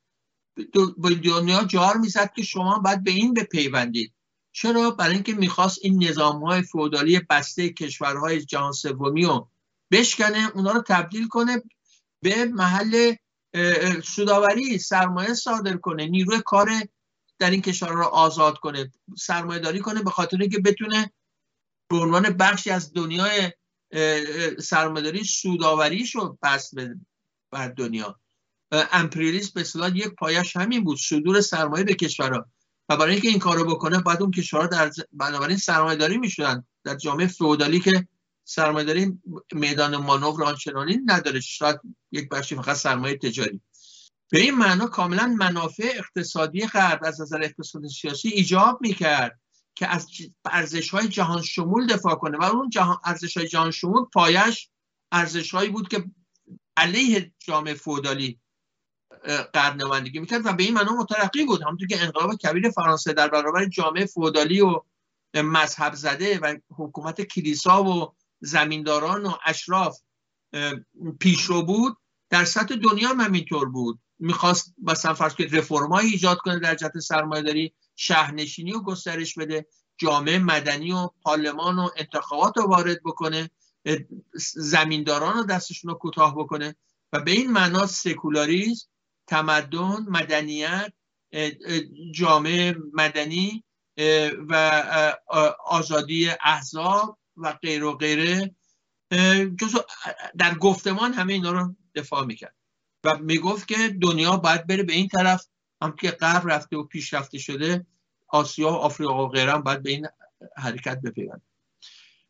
به 0.98 1.16
دنیا 1.16 1.64
جار 1.64 1.98
می‌زد 1.98 2.32
که 2.36 2.44
شما 2.44 2.80
باید 2.80 3.04
به 3.04 3.12
این 3.12 3.34
بپیوندید. 3.34 4.14
چرا؟ 4.52 4.92
برای 4.92 5.14
اینکه 5.14 5.34
می‌خواست 5.34 5.80
این 5.82 6.04
نظام 6.04 6.44
های 6.44 6.62
فودالی 6.62 7.20
بسته 7.20 7.70
کشورهای 7.70 8.46
جهان 8.46 8.72
سومی 8.72 9.26
رو 9.26 9.50
بشکنه 9.92 10.52
اونا 10.56 10.72
رو 10.72 10.84
تبدیل 10.88 11.28
کنه 11.28 11.64
به 12.22 12.46
محل 12.46 13.14
سوداوری 14.04 14.78
سرمایه 14.78 15.34
صادر 15.34 15.78
کنه 15.78 16.06
نیروی 16.06 16.42
کار 16.46 16.70
در 17.40 17.50
این 17.50 17.62
کشور 17.62 17.90
را 17.90 18.08
آزاد 18.08 18.58
کنه 18.58 18.92
سرمایه 19.18 19.60
داری 19.60 19.80
کنه 19.80 20.04
به 20.04 20.10
خاطر 20.10 20.38
اینکه 20.42 20.60
بتونه 20.60 21.12
به 21.90 21.98
عنوان 21.98 22.24
بخشی 22.30 22.70
از 22.70 22.94
دنیای 22.94 23.52
سرمایه‌داری 24.60 25.24
سوداوریش 25.24 26.16
رو 26.16 26.38
بس 26.44 26.72
بر 27.52 27.68
دنیا. 27.68 28.20
امپریالیسم 28.72 29.52
به 29.56 29.62
اصطلاح 29.62 29.98
یک 29.98 30.08
پایش 30.08 30.56
همین 30.56 30.84
بود 30.84 31.00
صدور 31.00 31.42
سرمایه 31.42 31.84
به 31.84 31.94
کشورها. 31.94 32.46
و 32.90 32.98
برای 32.98 33.12
اینکه 33.12 33.28
این 33.28 33.40
کارو 33.40 33.76
بکنه 33.76 34.02
بعد 34.02 34.22
اون 34.22 34.32
کشورها 34.32 34.68
در 34.68 34.92
بنابراین 35.14 35.58
سرمایه 35.58 35.98
داری 35.98 36.18
می‌شدن. 36.18 36.66
در 36.84 36.96
جامعه 36.96 37.28
فئودالی 37.28 37.80
که 37.80 38.08
سرمایه 38.48 38.86
داری 38.86 39.20
میدان 39.52 39.98
مانور 39.98 40.44
آنچنانی 40.44 40.98
نداره. 41.06 41.40
شاید 41.40 41.80
یک 42.12 42.30
بخشی 42.30 42.56
فقط 42.56 42.76
سرمایه 42.76 43.18
تجاری. 43.18 43.62
به 44.30 44.40
این 44.40 44.56
معنا 44.56 44.88
کاملا 44.88 45.28
منافع 45.28 45.94
اقتصادی 45.96 46.68
غرب 46.68 47.00
از 47.04 47.22
نظر 47.22 47.44
اقتصادی 47.44 47.90
سیاسی 47.90 48.30
ایجاب 48.30 48.78
می‌کرد 48.82 49.40
که 49.76 49.88
از 49.88 50.08
ارزش 50.46 50.90
های 50.90 51.08
جهان 51.08 51.42
شمول 51.42 51.88
دفاع 51.88 52.16
کنه. 52.16 52.38
و 52.38 52.44
اون 52.44 52.70
جهان 52.70 52.98
ارزش 53.04 53.38
های 53.38 53.48
جهان 53.48 53.72
شمول 53.72 54.06
پایش 54.14 54.70
ارزش 55.12 55.52
هایی 55.52 55.70
بود 55.70 55.88
که 55.88 56.06
علیه 56.78 57.32
جامعه 57.40 57.74
فودالی 57.74 58.40
غرب 59.54 59.76
نمایندگی 59.76 60.20
می‌کرد 60.20 60.46
و 60.46 60.54
به 60.54 60.64
این 60.64 60.74
معنا 60.74 60.94
مترقی 60.94 61.46
بود. 61.46 61.62
همونطور 61.62 61.88
که 61.88 62.04
انقلاب 62.04 62.36
کبیر 62.36 62.70
فرانسه 62.70 63.14
در 63.14 63.28
برابر 63.28 63.66
جامعه 63.66 64.06
فودالی 64.06 64.62
و 64.62 64.82
مذهب 65.36 65.94
زده 65.94 66.40
و 66.40 66.58
حکومت 66.78 67.22
کلیسا 67.22 67.84
و 67.84 68.16
زمینداران 68.40 69.26
و 69.26 69.32
اشراف 69.46 70.00
پیشرو 71.20 71.62
بود 71.62 71.98
در 72.30 72.46
سطح 72.46 72.76
دنیا 72.76 73.10
هم 73.10 73.22
همینطور 73.22 73.70
بود. 73.70 74.00
می‌خواست 74.20 74.76
مثلا 74.84 75.14
فرض 75.14 75.36
که 75.36 75.48
رفرمای 75.52 76.06
ایجاد 76.06 76.38
کنه 76.38 76.60
در 76.60 76.76
جهت 76.76 77.00
سرمایه 77.00 77.42
داری 77.42 77.74
شهرنشینی 77.96 78.74
و 78.74 78.80
گسترش 78.80 79.34
بده 79.34 79.68
جامعه 79.98 80.40
مدنی 80.40 80.92
و 80.92 81.10
پارلمان 81.22 81.80
و 81.80 81.90
انتخابات 81.98 82.58
رو 82.58 82.64
وارد 82.64 83.04
بکنه 83.04 83.50
زمینداران 84.56 85.34
رو 85.34 85.44
دستشون 85.44 85.92
رو 85.92 85.98
کوتاه 85.98 86.36
بکنه 86.36 86.76
و 87.14 87.20
به 87.20 87.32
این 87.32 87.52
معنا 87.52 87.86
سکولاریزم 87.86 88.88
تمدن 89.28 90.06
مدنیت 90.10 90.94
جامعه 92.12 92.76
مدنی 92.94 93.64
و 94.50 94.54
آزادی 95.66 96.30
احزاب 96.44 97.18
و 97.38 97.54
غیر 97.54 97.84
و 97.84 97.98
غیره 97.98 98.56
در 100.38 100.54
گفتمان 100.60 101.14
همه 101.14 101.34
اینا 101.34 101.52
رو 101.52 101.76
دفاع 101.96 102.26
می‌کرد. 102.26 102.56
و 103.04 103.18
می‌گفت 103.18 103.68
که 103.68 103.98
دنیا 104.02 104.38
باید 104.38 104.68
بره 104.68 104.84
به 104.84 104.94
این 104.94 105.08
طرف. 105.08 105.46
هم 105.82 105.96
که 105.96 106.12
غرب 106.12 106.50
رفته 106.50 106.78
و 106.78 106.84
پیشرفته 106.84 107.38
شده 107.38 107.86
آسیا 108.28 108.68
و 108.68 108.72
آفریقا 108.72 109.26
و 109.26 109.30
غیره 109.30 109.54
هم 109.54 109.62
باید 109.62 109.84
به 109.84 109.92
این 109.92 110.08
حرکت 110.58 111.02
بپیوند. 111.02 111.42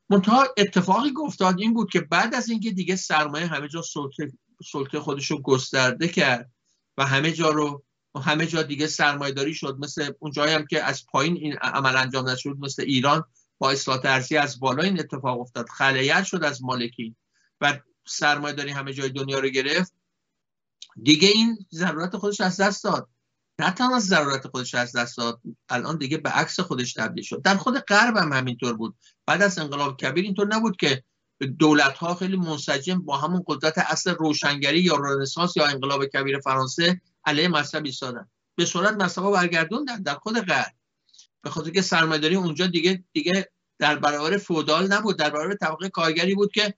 منتها 0.10 0.48
اتفاقی 0.58 1.12
گفتاد 1.12 1.60
این 1.60 1.74
بود 1.74 1.92
که 1.92 2.02
بعد 2.02 2.36
از 2.36 2.50
اینکه 2.50 2.72
دیگه 2.72 2.96
سرمایه 2.96 3.48
همه 3.48 3.68
جا 3.68 3.82
سلطه, 3.82 4.32
سلطه 4.72 5.00
خودش 5.00 5.32
رو 5.32 5.42
گسترده 5.42 6.08
کرد 6.08 6.52
و 6.98 7.06
همه 7.06 7.32
جا 7.32 7.50
رو 7.50 7.84
همه 8.22 8.46
جا 8.46 8.64
دیگه 8.64 8.88
سرمایه 8.88 9.34
داری 9.34 9.54
شد. 9.54 9.78
مثل 9.80 10.12
اونجایی 10.20 10.54
هم 10.54 10.66
که 10.66 10.84
از 10.84 11.06
پایین 11.06 11.38
این 11.38 11.54
عمل 11.54 11.96
انجام 11.96 12.30
نشد 12.30 12.56
مثل 12.60 12.84
ایران 12.84 13.24
با 13.58 13.72
اصلاحات 13.72 14.06
ارزی 14.06 14.38
از 14.38 14.60
بالا 14.60 14.84
این 14.84 15.00
اتفاق 15.00 15.40
افتاد. 15.40 15.70
خلیت 15.70 16.24
شد 16.24 16.44
از 16.44 16.64
مالکی. 16.64 17.16
و 17.62 17.80
سرمایه 18.08 18.56
داری 18.56 18.72
همه 18.72 18.94
جای 18.94 19.10
دنیا 19.10 19.40
رو 19.40 19.50
گرفت. 19.50 19.94
دیگه 21.04 21.28
این 21.28 21.66
ضرورت 21.72 22.18
خودش 22.18 22.42
از 22.42 22.60
دست 22.60 22.84
داد. 22.84 23.10
نه 23.60 23.72
تنها 23.72 24.00
ضرورت 24.00 24.48
خودش 24.48 24.76
از 24.76 24.96
دست 24.96 25.18
داد 25.18 25.42
الان 25.70 25.98
دیگه 25.98 26.18
به 26.18 26.30
عکس 26.30 26.60
خودش 26.60 26.94
تبدیل 26.94 27.24
شد. 27.24 27.42
در 27.42 27.58
خود 27.58 27.80
غرب 27.80 28.18
هم 28.18 28.34
همینطور 28.34 28.74
بود. 28.74 28.96
بعد 29.26 29.42
از 29.42 29.60
انقلاب 29.60 29.98
کبیر 29.98 30.24
اینطور 30.24 30.48
نبود 30.48 30.78
که 30.78 31.04
دولت 31.60 31.98
ها 31.98 32.16
خیلی 32.16 32.38
منسجم 32.38 33.02
با 33.02 33.18
همون 33.18 33.44
قدرت 33.48 33.78
اصل 33.78 34.12
روشنگری 34.12 34.80
یا 34.80 34.96
رنسانس 34.96 35.58
یا 35.58 35.66
انقلاب 35.66 36.06
کبیر 36.06 36.40
فرانسه 36.40 37.02
علیه 37.26 37.48
مذهب 37.48 37.86
ایستادن. 37.86 38.30
به 38.56 38.66
صورت 38.66 38.94
مذهب 38.94 39.32
برگردوندن 39.32 40.02
در 40.02 40.16
خود 40.16 40.40
غرب. 40.40 40.74
به 41.46 41.52
خاطر 41.52 41.70
که 41.70 41.82
سرمایه‌داری 41.82 42.36
اونجا 42.36 42.68
دیگه 42.68 43.04
دیگه 43.14 43.52
در 43.80 43.96
برابر 43.96 44.38
فودال 44.38 44.94
نبود 44.94 45.18
در 45.18 45.30
برابر 45.30 45.56
طبقه 45.56 45.90
کارگری 45.90 46.36
بود 46.36 46.52
که 46.52 46.74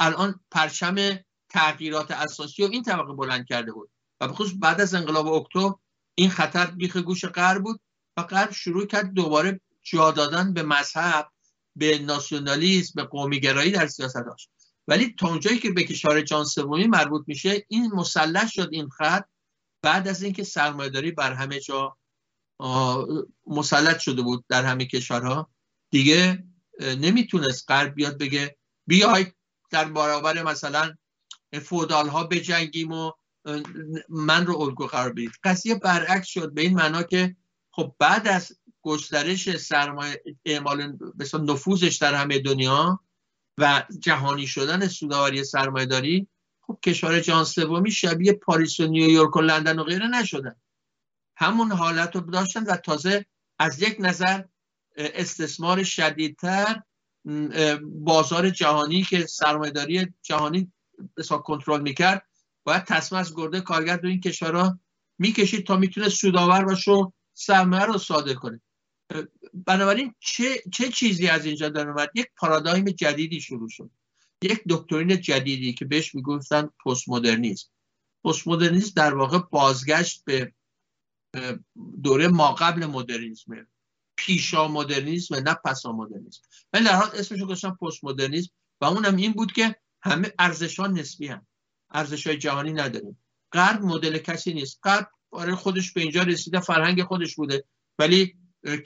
الان 0.00 0.40
پرچم 0.50 1.18
تغییرات 1.48 2.10
اساسی 2.10 2.62
و 2.62 2.68
این 2.72 2.82
طبقه 2.82 3.12
بلند 3.12 3.46
کرده 3.46 3.72
بود. 3.72 3.90
و 4.20 4.28
بخصوص 4.28 4.50
بعد 4.60 4.80
از 4.80 4.94
انقلاب 4.94 5.26
اکتبر 5.26 5.74
این 6.14 6.30
خطر 6.30 6.66
بیخ 6.66 6.96
گوش 6.96 7.24
غرب 7.24 7.62
بود 7.62 7.80
و 8.16 8.22
غرب 8.22 8.52
شروع 8.52 8.86
کرد 8.86 9.12
دوباره 9.12 9.60
جا 9.82 10.10
دادن 10.10 10.52
به 10.54 10.62
مذهب 10.62 11.30
به 11.76 11.98
ناسیونالیسم 11.98 12.92
به 12.94 13.04
قومیگرایی 13.04 13.70
در 13.70 13.86
سیاست 13.86 14.24
داشت 14.26 14.50
ولی 14.88 15.14
تا 15.18 15.28
اونجایی 15.28 15.58
که 15.58 15.70
به 15.70 15.84
کشور 15.84 16.20
جان 16.20 16.44
سومی 16.44 16.86
مربوط 16.86 17.24
میشه 17.26 17.66
این 17.68 17.92
مسلح 17.94 18.48
شد 18.48 18.68
این 18.72 18.88
خط 18.88 19.24
بعد 19.82 20.08
از 20.08 20.22
اینکه 20.22 20.44
سرمایه‌داری 20.44 21.10
بر 21.10 21.32
همه 21.32 21.60
جا 21.60 21.96
مسلط 23.46 23.98
شده 23.98 24.22
بود 24.22 24.44
در 24.48 24.64
همه 24.64 24.86
کشورها. 24.86 25.50
دیگه 25.90 26.44
نمی‌تونست 26.80 27.64
غرب 27.68 27.94
بیاد 27.94 28.18
بگه 28.18 28.56
بیاید 28.86 29.34
در 29.70 29.84
برابر 29.84 30.42
مثلا 30.42 30.94
فودال 31.62 32.08
ها 32.08 32.24
بجنگیم 32.24 32.92
و 32.92 33.12
من 34.08 34.46
رو 34.46 34.60
الگو 34.60 34.86
قرار 34.86 35.12
بدید. 35.12 35.30
قضیه 35.44 35.74
برعکس 35.74 36.28
شد 36.28 36.54
به 36.54 36.62
این 36.62 36.74
معنا 36.74 37.02
که 37.02 37.36
خب 37.70 37.94
بعد 37.98 38.28
از 38.28 38.52
گسترش 38.82 39.56
سرمایه 39.56 40.22
اعمال 40.44 40.98
نفوذش 41.34 41.96
در 41.96 42.14
همه 42.14 42.38
دنیا 42.38 43.00
و 43.58 43.84
جهانی 43.98 44.46
شدن 44.46 44.88
سوداوری 44.88 45.44
سرمایه 45.44 45.86
داری 45.86 46.28
خب 46.60 46.78
کشور 46.82 47.20
جهان 47.20 47.44
سومی 47.44 47.90
شبیه 47.90 48.32
پاریس 48.32 48.80
و 48.80 48.86
نیویورک 48.86 49.36
و 49.36 49.40
لندن 49.40 49.78
و 49.78 49.84
غیره 49.84 50.06
نشدن. 50.06 50.54
همون 51.40 51.72
حالت 51.72 52.16
رو 52.16 52.20
داشتن 52.20 52.64
و 52.64 52.76
تازه 52.76 53.26
از 53.58 53.82
یک 53.82 53.96
نظر 53.98 54.42
استثمار 54.96 55.82
شدیدتر 55.82 56.82
بازار 57.82 58.50
جهانی 58.50 59.02
که 59.02 59.26
سرمایهداری 59.26 60.14
جهانی 60.22 60.72
بسا 61.16 61.38
کنترل 61.38 61.80
می‌کرد 61.80 62.26
باید 62.64 62.84
تصمیم 62.84 63.20
از 63.20 63.34
گرده 63.36 63.60
کارگر 63.60 63.96
دو 63.96 64.08
این 64.08 64.20
کشورها 64.20 64.80
می‌کشید 65.18 65.66
تا 65.66 65.76
می‌تونه 65.76 66.08
سوداور 66.08 66.64
باشه 66.64 66.90
و 66.90 67.10
سرمایه 67.34 67.84
رو 67.84 67.98
صادر 67.98 68.34
کنه. 68.34 68.60
بنابراین 69.54 70.14
چه, 70.20 70.62
چه 70.72 70.88
چیزی 70.88 71.28
از 71.28 71.46
اینجا 71.46 71.68
در 71.68 71.88
اومد؟ 71.88 72.10
یک 72.14 72.26
پارادایم 72.36 72.84
جدیدی 72.84 73.40
شروع 73.40 73.68
شد. 73.68 73.90
یک 74.42 74.62
دکترین 74.68 75.20
جدیدی 75.20 75.72
که 75.72 75.84
بهش 75.84 76.14
می‌گفتن 76.14 76.70
پست 76.84 77.08
مدرنیسم 77.08 77.68
پست 78.24 78.48
مدرنیسم 78.48 78.92
در 78.96 79.14
واقع 79.14 79.38
بازگشت 79.38 80.24
به 80.24 80.52
دوره 82.02 82.28
ما 82.28 82.52
قبل 82.52 82.86
مدرنیسم 82.86 83.66
پیشا 84.16 84.68
مدرنیسم 84.68 85.34
نه 85.34 85.54
پسا 85.54 85.92
مدرنیسم. 85.92 86.42
ولی 86.72 86.84
در 86.84 86.96
حال 86.96 87.08
اسمش 87.14 87.42
گذاشتن 87.42 87.70
پست 87.70 88.04
مدرنیسم 88.04 88.50
و 88.80 88.84
اونم 88.84 89.16
این 89.16 89.32
بود 89.32 89.52
که 89.52 89.76
همه 90.02 90.32
ارزش 90.38 90.80
ها 90.80 90.86
نسبی 90.86 91.26
هم 91.26 91.46
ارزش 91.90 92.26
های 92.26 92.38
جهانی 92.38 92.72
نداریم. 92.72 93.18
غرب 93.52 93.82
مدل 93.82 94.18
کسی 94.18 94.54
نیست. 94.54 94.80
غرب 94.84 95.10
برای 95.32 95.54
خودش 95.54 95.92
به 95.92 96.00
اینجا 96.00 96.22
رسیده 96.22 96.60
فرهنگ 96.60 97.02
خودش 97.02 97.36
بوده. 97.36 97.64
ولی 97.98 98.34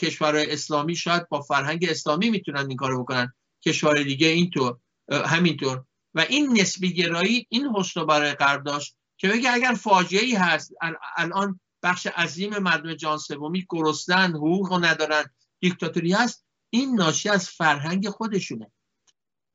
کشورهای 0.00 0.52
اسلامی 0.52 0.96
شاید 0.96 1.28
با 1.28 1.40
فرهنگ 1.40 1.86
اسلامی 1.88 2.30
می‌تونن 2.30 2.68
این 2.68 2.76
کارو 2.76 3.02
بکنن. 3.02 3.32
کشور 3.64 4.02
دیگه 4.02 4.26
اینطور 4.26 4.78
همینطور. 5.10 5.84
و 6.14 6.20
این 6.20 6.60
نسبی 6.60 6.92
گرایی 6.92 7.46
این 7.48 7.68
حسن 7.76 8.06
برای 8.06 8.32
غرب 8.32 8.64
داشت 8.64 8.96
که 9.16 9.28
بگه 9.28 9.52
اگر 9.52 9.74
فاجعه 9.74 10.22
ای 10.22 10.34
هست 10.34 10.72
الان 11.16 11.60
بخش 11.84 12.06
عظیم 12.06 12.58
مردم 12.58 12.94
جان 12.94 13.18
سومی 13.18 13.66
گرسنن 13.70 14.30
حقوق 14.30 14.84
ندارن 14.84 15.24
دیکتاتوری 15.60 16.12
هست. 16.12 16.44
این 16.70 16.94
ناشی 16.94 17.28
از 17.28 17.48
فرهنگ 17.48 18.08
خودشونه. 18.08 18.72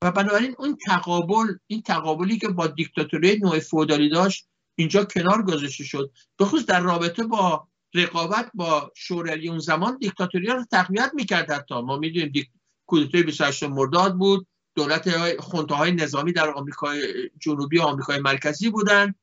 و 0.03 0.11
بنابراین 0.11 0.55
اون 0.59 0.77
تقابل 0.85 1.53
این 1.67 1.81
تقابلی 1.81 2.37
که 2.37 2.47
با 2.47 2.67
دیکتاتوری 2.67 3.39
نوع 3.39 3.59
فودالی 3.59 4.09
داشت 4.09 4.47
اینجا 4.75 5.05
کنار 5.05 5.41
گذاشته 5.43 5.83
شد. 5.83 6.11
بخصوص 6.39 6.65
در 6.65 6.79
رابطه 6.79 7.23
با 7.23 7.67
رقابت 7.93 8.51
با 8.53 8.91
شوروی 8.95 9.49
اون 9.49 9.59
زمان 9.59 9.97
دیکتاتوری 9.97 10.47
رو 10.47 10.65
تقویت 10.71 11.11
می‌کرد 11.13 11.51
حتی. 11.51 11.81
ما 11.81 11.97
می‌دونیم 11.97 12.29
دیک... 12.29 12.49
کودتای 12.85 13.23
28 13.23 13.63
مرداد 13.63 14.15
بود. 14.15 14.47
دولت 14.75 15.35
خونته 15.41 15.75
های 15.75 15.91
نظامی 15.91 16.33
در 16.33 16.49
آمریکای 16.49 17.29
جنوبی 17.39 17.77
و 17.77 17.81
آمریکای 17.81 18.19
مرکزی 18.19 18.69
بودن. 18.69 19.15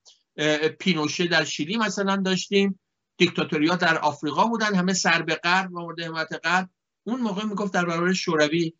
پینوشه 0.78 1.26
در 1.26 1.44
شیلی 1.44 1.76
مثلا 1.76 2.16
داشتیم. 2.16 2.80
دیکتاتوریا 3.16 3.76
در 3.76 3.98
آفریقا 3.98 4.46
بودن 4.46 4.74
همه 4.74 4.92
سر 4.92 5.22
به 5.22 5.34
غرب 5.34 5.74
و 5.74 5.80
مورد 5.80 6.00
حمایت 6.00 6.28
غرب 6.44 6.70
اون 7.06 7.20
موقع 7.20 7.44
می‌گفت 7.44 7.72
در 7.72 7.84
برابر 7.84 8.12
شوروی 8.12 8.72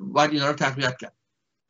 باید 0.00 0.30
اینا 0.30 0.48
رو 0.48 0.52
تقویت 0.54 0.96
کرد. 1.00 1.16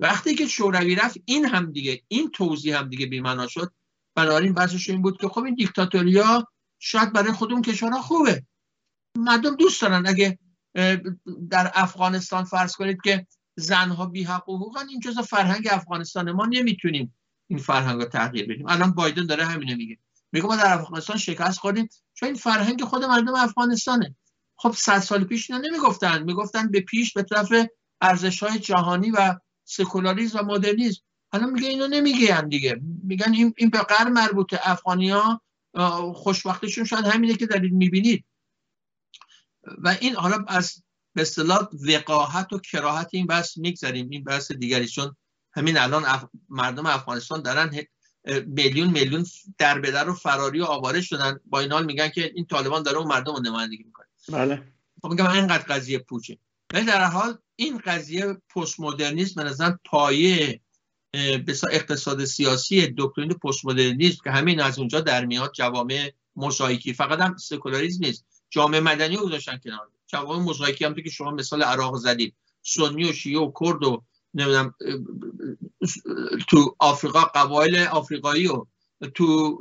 وقتی 0.01 0.35
که 0.35 0.47
شوروی 0.47 0.95
رفت 0.95 1.17
این 1.25 1.47
هم 1.47 1.73
دیگه 1.73 2.03
این 2.09 2.31
توضیح 2.31 2.79
هم 2.79 2.89
دیگه 2.89 3.07
بی‌معنا 3.07 3.47
شد. 3.47 3.73
بنابراین 4.15 4.53
بحثش 4.55 4.91
این 4.91 5.03
بود 5.03 5.21
که 5.21 5.29
خب 5.29 5.43
این 5.43 5.55
دیکتاتوریا 5.55 6.47
شاید 6.79 7.13
برای 7.13 7.33
خودمون 7.33 7.63
کشورها 7.63 8.03
خوبه. 8.03 8.47
مردم 9.19 9.57
دوست 9.57 9.83
دارن. 9.83 10.07
اگه 10.07 10.39
در 11.51 11.71
افغانستان 11.75 12.45
فرض 12.45 12.77
کنید 12.77 12.99
که 13.05 13.27
زنها 13.57 14.07
بی 14.07 14.23
حق 14.23 14.49
و 14.49 14.57
حقوقن 14.57 14.89
این 14.89 15.01
جزء 15.01 15.23
فرهنگ 15.23 15.69
افغانستان. 15.71 16.33
ما 16.33 16.47
نمی‌تونیم 16.47 17.15
این 17.51 17.59
فرهنگ 17.59 18.01
رو 18.01 18.09
تغییر 18.09 18.47
بدیم. 18.47 18.67
الان 18.69 18.93
بایدن 18.93 19.27
داره 19.27 19.45
همینه 19.45 19.75
میگه. 19.75 19.99
میگه 20.33 20.47
ما 20.47 20.57
در 20.57 20.75
افغانستان 20.75 21.17
شکست 21.17 21.59
خوردیم. 21.59 21.89
چون 22.15 22.27
این 22.27 22.37
فرهنگ 22.37 22.85
خود 22.85 23.05
مردم 23.05 23.35
افغانستانه. 23.35 24.17
خب 24.57 24.73
صد 24.73 24.99
سال 24.99 25.25
پیش 25.25 25.51
اینا 25.51 25.69
نمی‌گفتن. 25.69 26.23
می‌گفتن 26.23 26.71
به 26.71 26.81
پیش 26.81 27.13
به 27.13 27.23
طرف 27.23 27.53
ارزش 28.01 28.43
های 28.43 28.59
جهانی 28.59 29.11
و 29.11 29.35
سکولاریسم 29.65 30.39
و 30.39 30.43
مدرنیسم. 30.43 31.03
حالا 31.33 31.47
میگه 31.47 31.69
اینو 31.69 31.87
نمیگن 31.87 32.49
دیگه. 32.49 32.81
میگن 33.05 33.33
این, 33.33 33.55
این 33.57 33.71
به 33.71 33.79
قرن 33.79 34.13
مربوط 34.13 34.55
افغانیا 34.63 35.41
خوشبختیشون 36.15 36.85
شاید 36.85 37.07
همینه 37.07 37.35
که 37.35 37.47
دارید 37.47 37.73
می‌بینید. 37.73 38.25
و 39.79 39.97
این 40.01 40.15
حالا 40.15 40.45
از 40.49 40.83
به 41.15 41.23
اصطلاح 41.23 41.69
وقاحت 41.89 42.53
و 42.53 42.59
کراهت 42.59 43.09
این 43.13 43.27
بحث 43.27 43.59
می‌گذاریم 43.59 44.09
این 44.11 44.25
بحث 44.25 44.53
دیگری 44.53 44.89
چون 44.89 45.17
همین 45.53 45.79
الان 45.79 46.29
مردم 46.49 46.87
افغانستان 46.87 47.43
دارن 47.43 47.75
میلیون 48.47 48.91
میلیون 48.91 49.27
در 49.59 49.81
بدر 49.81 50.09
و 50.09 50.15
فراری 50.15 50.61
و 50.61 50.65
آواره 50.65 51.01
شدن. 51.01 51.41
با 51.47 51.61
این 51.61 51.73
حال 51.73 51.85
میگن 51.85 52.09
که 52.09 52.33
این 52.35 52.47
طالبان 52.47 52.83
داره 52.83 52.99
اون 52.99 53.07
مردم 53.07 53.33
رو 53.33 53.43
نمایندگی 53.43 53.83
می‌کنه. 53.83 54.07
بله. 54.29 54.63
خب 55.03 55.09
میگم 55.09 55.31
اینقدر 55.31 55.65
قضیه 55.75 55.99
پوچه. 55.99 56.39
ولی 56.75 56.85
در 56.85 57.05
حال 57.05 57.39
این 57.57 57.79
قضیه 57.79 58.37
پست 58.55 58.81
مدرنیسم 58.81 59.43
به 59.43 59.51
نظر 59.51 59.73
پایه 59.85 60.61
اقتصاد 61.71 62.25
سیاسی 62.25 62.95
دکترین 62.99 63.29
پست 63.29 63.65
مدرنیسم 63.65 64.19
که 64.25 64.31
همین 64.31 64.61
از 64.61 64.79
اونجا 64.79 65.01
در 65.01 65.25
میاد 65.25 65.53
جوامع 65.53 66.13
موزاییکی. 66.37 66.93
فقط 66.93 67.19
هم 67.19 67.37
سکولاریسم 67.37 68.05
نیست. 68.05 68.27
جامعه 68.51 68.81
مدنی 68.81 69.17
رو 69.17 69.27
گذاشتن 69.27 69.61
کنار. 69.65 69.89
جوامع 70.07 70.43
موزاییکی 70.43 70.85
هم 70.85 70.95
که 70.95 71.11
شما 71.11 71.31
مثال 71.31 71.63
عراق 71.63 71.97
زدید. 71.97 72.35
سنی 72.63 73.11
و 73.11 73.13
شیعه 73.13 73.41
و 73.41 73.53
کرد 73.61 73.85
و 73.85 74.03
نمی‌دونم 74.35 74.75
تو 76.49 76.77
آفریقا 76.79 77.21
قبایل 77.21 77.77
آفریقایی 77.77 78.47
و 78.47 78.67
تو 79.15 79.59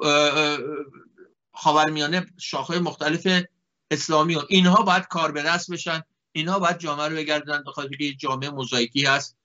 خاورمیانه 1.53 2.25
شاخه 2.37 2.79
مختلف 2.79 3.43
اسلامی 3.91 4.35
و 4.35 4.41
اینها 4.49 4.83
باید 4.83 5.07
کار 5.07 5.31
به 5.31 5.43
دست 5.43 5.71
بشن 5.71 6.01
اینها 6.31 6.59
باید 6.59 6.77
جامعه 6.77 7.07
رو 7.07 7.15
بگردن 7.15 7.63
بخاطر 7.67 7.95
که 7.95 8.13
جامعه 8.13 8.49
موزاییکی 8.49 9.05
هست. 9.05 9.37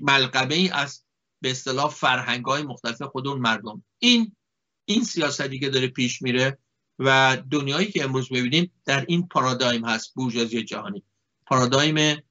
ملقبه 0.00 0.54
ای 0.54 0.68
از 0.68 1.04
به 1.40 1.50
اصطلاح 1.50 1.88
فرهنگ 1.88 2.44
های 2.44 2.62
مختلف 2.62 3.02
خود 3.02 3.28
اون 3.28 3.38
مردم. 3.38 3.84
این 3.98 4.36
این 4.84 5.04
سیاستی 5.04 5.58
که 5.58 5.70
داره 5.70 5.88
پیش 5.88 6.22
میره 6.22 6.58
و 6.98 7.38
دنیایی 7.50 7.92
که 7.92 8.04
امروز 8.04 8.32
می‌بینیم 8.32 8.72
در 8.84 9.04
این 9.08 9.28
پارادایم 9.28 9.84
هست 9.84 10.14
بورژوازی 10.14 10.64
جهانی. 10.64 11.02
پارادایم 11.46 12.22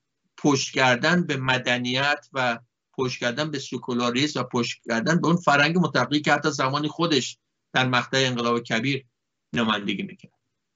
پشت 0.44 0.74
کردن 0.74 1.28
به 1.28 1.38
مدنیت 1.38 2.28
و 2.34 2.60
پشت 2.94 3.20
کردن 3.20 3.52
به 3.52 3.60
سکولاریسم 3.60 4.40
و 4.40 4.44
پشت 4.44 4.82
کردن 4.90 5.22
به 5.22 5.28
اون 5.28 5.36
فرهنگ 5.36 5.78
متقی 5.78 6.22
که 6.22 6.34
حتی 6.34 6.50
زمانی 6.50 6.88
خودش 6.88 7.38
در 7.74 7.88
مقطع 7.88 8.18
انقلاب 8.18 8.60
کبیر 8.60 9.06
نمایندگی 9.54 10.04
می‌کنه 10.04 10.32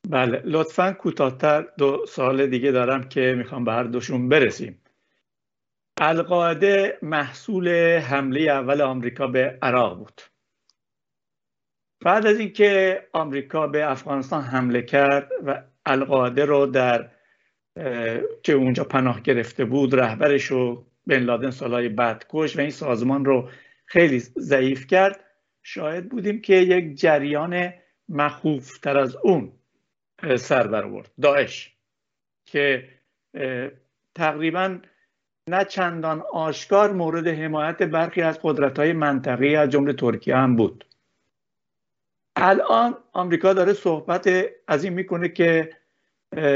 بله 0.10 0.41
لطفا 0.45 0.93
کوتاهتر 0.93 1.67
دو 1.78 2.06
سال 2.08 2.47
دیگه 2.47 2.71
دارم 2.71 3.10
که 3.10 3.36
می‌خوام 3.38 3.63
به 3.63 3.71
هر 3.71 3.84
دوشون 3.84 4.30
برسیم. 4.30 4.82
القاعده 6.01 6.99
محصول 7.01 7.97
حمله 7.97 8.41
اول 8.41 8.82
آمریکا 8.82 9.28
به 9.28 9.60
عراق 9.62 9.97
بود. 9.97 10.21
بعد 11.99 12.25
از 12.28 12.39
اینکه 12.39 13.01
آمریکا 13.13 13.67
به 13.67 13.91
افغانستان 13.91 14.43
حمله 14.43 14.82
کرد 14.82 15.30
و 15.45 15.63
القاعده 15.86 16.45
رو 16.45 16.65
در 16.65 17.14
که 18.44 18.54
اونجا 18.54 18.84
پناه 18.84 19.22
گرفته 19.22 19.66
بود 19.66 19.96
رهبرش 19.96 20.46
رو 20.46 20.86
بن 21.08 21.20
لادن 21.20 21.52
سالهای 21.52 21.90
بعد 21.90 22.26
کش 22.30 22.58
و 22.58 22.60
این 22.60 22.70
سازمان 22.70 23.26
رو 23.26 23.50
خیلی 23.86 24.20
ضعیف 24.20 24.88
کرد. 24.88 25.20
شاهد 25.64 26.10
بودیم 26.10 26.42
که 26.42 26.54
یک 26.54 26.96
جریان 26.96 27.74
مخوف 28.10 28.78
تر 28.78 28.98
از 28.98 29.16
اون 29.16 29.52
سر 30.38 30.68
برآورد 30.68 31.12
داعش 31.22 31.76
که 32.46 32.90
تقریبا 34.16 34.80
نه 35.50 35.66
چندان 35.66 36.24
آشکار 36.34 36.94
مورد 36.94 37.28
حمایت 37.28 37.84
برخی 37.84 38.22
از 38.22 38.40
قدرت 38.44 38.80
های 38.80 38.94
منطقی 38.94 39.56
از 39.56 39.70
جمله 39.70 39.94
ترکیه 39.94 40.36
هم 40.36 40.56
بود. 40.56 40.86
الان 42.36 42.98
آمریکا 43.14 43.54
داره 43.54 43.74
صحبت 43.74 44.30
از 44.68 44.84
این 44.84 44.94
می‌کنه 44.94 45.30
که 45.30 45.70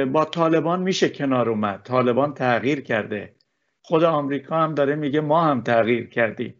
با 0.05 0.25
طالبان 0.25 0.81
میشه 0.81 1.09
کنار 1.09 1.49
اومد. 1.49 1.83
طالبان 1.83 2.33
تغییر 2.33 2.81
کرده. 2.81 3.35
خود 3.81 4.03
آمریکا 4.03 4.57
هم 4.57 4.73
داره 4.73 4.95
میگه 4.95 5.21
ما 5.21 5.43
هم 5.43 5.61
تغییر 5.61 6.09
کردیم. 6.09 6.53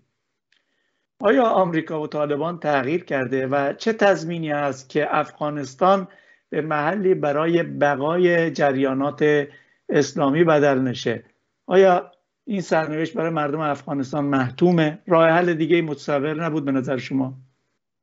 آیا 1.21 1.43
آمریکا 1.43 2.01
و 2.01 2.07
طالبان 2.07 2.59
تغییر 2.59 3.03
کرده 3.03 3.47
و 3.47 3.73
چه 3.73 3.93
تضمینی 3.93 4.51
است 4.51 4.89
که 4.89 5.17
افغانستان 5.17 6.07
به 6.49 6.61
محلی 6.61 7.13
برای 7.13 7.63
بقای 7.63 8.51
جریانات 8.51 9.47
اسلامی 9.89 10.43
بدل 10.43 10.79
نشه؟ 10.79 11.23
آیا 11.67 12.11
این 12.45 12.61
سرنوشت 12.61 13.13
برای 13.13 13.29
مردم 13.29 13.59
افغانستان 13.59 14.25
محتومه؟ 14.25 14.99
راه 15.07 15.29
حل 15.29 15.53
دیگه 15.53 15.81
متصور 15.81 16.43
نبود 16.43 16.65
به 16.65 16.71
نظر 16.71 16.97
شما. 16.97 17.33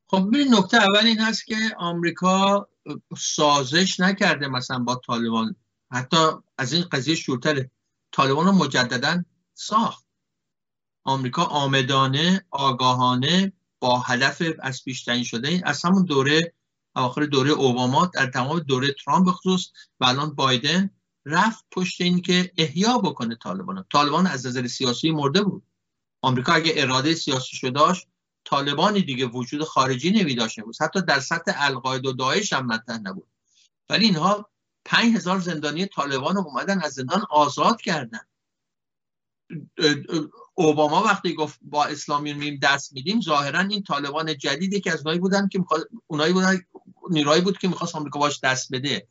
خب 0.07 0.29
ببین 0.29 0.55
نکته 0.59 0.77
اول 0.77 1.07
این 1.07 1.19
هست 1.19 1.47
که 1.47 1.55
آمریکا 1.77 2.69
سازش 3.19 4.01
نکرده 4.01 4.49
مثلا 4.49 4.79
با 4.79 4.95
طالبان. 5.07 5.57
حتی 5.93 6.27
از 6.59 6.73
این 6.73 6.83
قضیه 6.83 7.15
شورتره. 7.15 7.71
طالبان 8.13 8.47
رو 8.47 8.53
مجددا 8.53 9.25
ساخت. 9.55 10.07
آمریکا 11.05 11.45
آمدانه 11.45 12.47
آگاهانه 12.51 13.53
با 13.81 13.99
هدف 13.99 14.43
از 14.61 14.85
پیشتنی 14.85 15.25
شده 15.25 15.63
از 15.65 15.85
همون 15.85 16.05
دوره 16.05 16.53
اواخر 16.97 17.25
دوره 17.25 17.51
اوباما 17.51 18.07
در 18.07 18.27
تمام 18.27 18.59
دوره 18.59 18.93
ترامپ 18.93 19.29
بخصوص 19.29 19.71
و 20.01 20.05
الان 20.05 20.35
بایدن 20.35 20.91
رفت 21.27 21.65
پشت 21.71 22.01
این 22.01 22.23
که 22.23 22.53
احیا 22.57 22.99
بکنه 22.99 23.35
طالبان. 23.35 23.85
طالبان 23.93 24.27
از 24.27 24.47
نظر 24.47 24.67
سیاسی 24.67 25.11
مرده 25.11 25.43
بود. 25.43 25.63
آمریکا 26.23 26.53
اگه 26.53 26.73
اراده 26.77 27.15
سیاسی 27.15 27.71
داشت 27.71 28.07
طالبانی 28.47 29.03
دیگه 29.03 29.27
وجود 29.27 29.65
خارجی 29.65 30.11
نمی 30.11 30.35
داشته 30.35 30.63
بود. 30.63 30.77
حتی 30.81 31.03
در 31.03 31.21
سطح 31.21 31.55
القاعده 31.57 32.09
و 32.09 32.13
داعش 32.13 32.53
هم 32.53 32.67
مطرح 32.67 32.99
نبود. 32.99 33.29
ولی 33.91 34.05
اینها 34.05 34.51
پنج 34.85 35.15
هزار 35.15 35.39
زندانی 35.39 35.87
طالبان 35.87 36.37
رو 36.37 36.41
اومدن 36.47 36.83
از 36.83 36.93
زندان 36.93 37.25
آزاد 37.31 37.81
کردن. 37.81 38.21
اوباما 40.55 41.03
وقتی 41.03 41.35
گفت 41.35 41.59
با 41.63 41.85
اسلامیون 41.85 42.37
میم 42.37 42.59
دست 42.63 42.93
میدیم 42.93 43.21
ظاهرا 43.21 43.61
این 43.61 43.83
طالبان 43.83 44.39
جدیدی 44.39 44.81
که 44.81 44.93
از 44.93 44.99
اونایی 44.99 45.19
بودن 45.19 45.49
که 45.49 45.65
اونایی 46.07 46.33
بودن 46.33 46.59
نیروهایی 47.11 47.43
بود 47.43 47.59
که 47.59 47.69
می‌خواست 47.69 47.95
آمریکا 47.95 48.19
باش 48.19 48.41
دست 48.41 48.73
بده. 48.73 49.09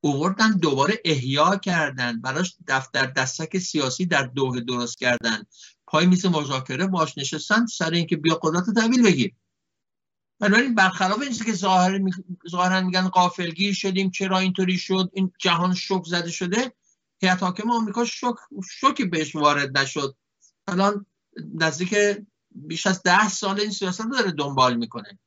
اووردن 0.00 0.50
دوباره 0.50 1.00
احیا 1.04 1.56
کردن 1.56 2.20
براش 2.20 2.56
دفتر 2.68 3.06
دستک 3.06 3.58
سیاسی 3.58 4.06
در 4.06 4.22
دوه 4.22 4.60
درست 4.60 4.98
کردن. 4.98 5.46
پای 5.94 6.06
میز 6.06 6.26
مذاکره 6.26 6.86
باش 6.86 7.18
نشستن 7.18 7.66
سر 7.66 7.90
اینکه 7.90 8.16
بیا 8.16 8.34
قدرت 8.42 8.64
تحویل 8.70 9.02
بگیر. 9.02 9.34
بنابراین 10.40 10.74
برخلاف 10.74 11.20
این 11.20 11.32
که 11.32 11.52
ظاهر 11.52 12.00
ظاهرا 12.50 12.80
میگن 12.80 13.08
قافلگیر 13.08 13.74
شدیم 13.74 14.10
چرا 14.10 14.38
اینطوری 14.38 14.78
شد 14.78 15.10
این 15.12 15.32
جهان 15.38 15.74
شوک 15.74 16.04
زده 16.06 16.30
شده 16.30 16.72
هیئت 17.22 17.42
حاکم 17.42 17.70
آمریکا 17.70 18.04
شوک 18.04 18.36
شوکی 18.70 19.04
بهش 19.04 19.36
وارد 19.36 19.78
نشد. 19.78 20.16
الان 20.66 21.06
نزدیک 21.54 21.94
بیش 22.50 22.86
از 22.86 23.02
ده 23.02 23.28
سال 23.28 23.60
این 23.60 23.70
سیاست 23.70 24.06
داره 24.12 24.30
دنبال 24.30 24.76
می‌کنه. 24.76 25.18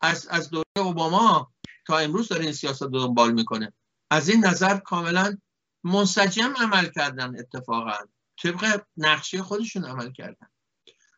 از 0.00 0.26
از 0.26 0.50
دوره 0.50 0.64
اوباما 0.78 1.52
تا 1.86 1.98
امروز 1.98 2.28
داره 2.28 2.44
این 2.44 2.52
سیاست 2.52 2.82
رو 2.82 2.88
دنبال 2.88 3.32
می‌کنه. 3.32 3.72
از 4.10 4.28
این 4.28 4.46
نظر 4.46 4.76
کاملا 4.76 5.38
منسجم 5.84 6.54
عمل 6.56 6.88
کردن 6.88 7.38
اتفاقا. 7.38 7.98
طبق 8.42 8.82
نقشه 8.96 9.42
خودشون 9.42 9.84
عمل 9.84 10.12
کردن. 10.12 10.46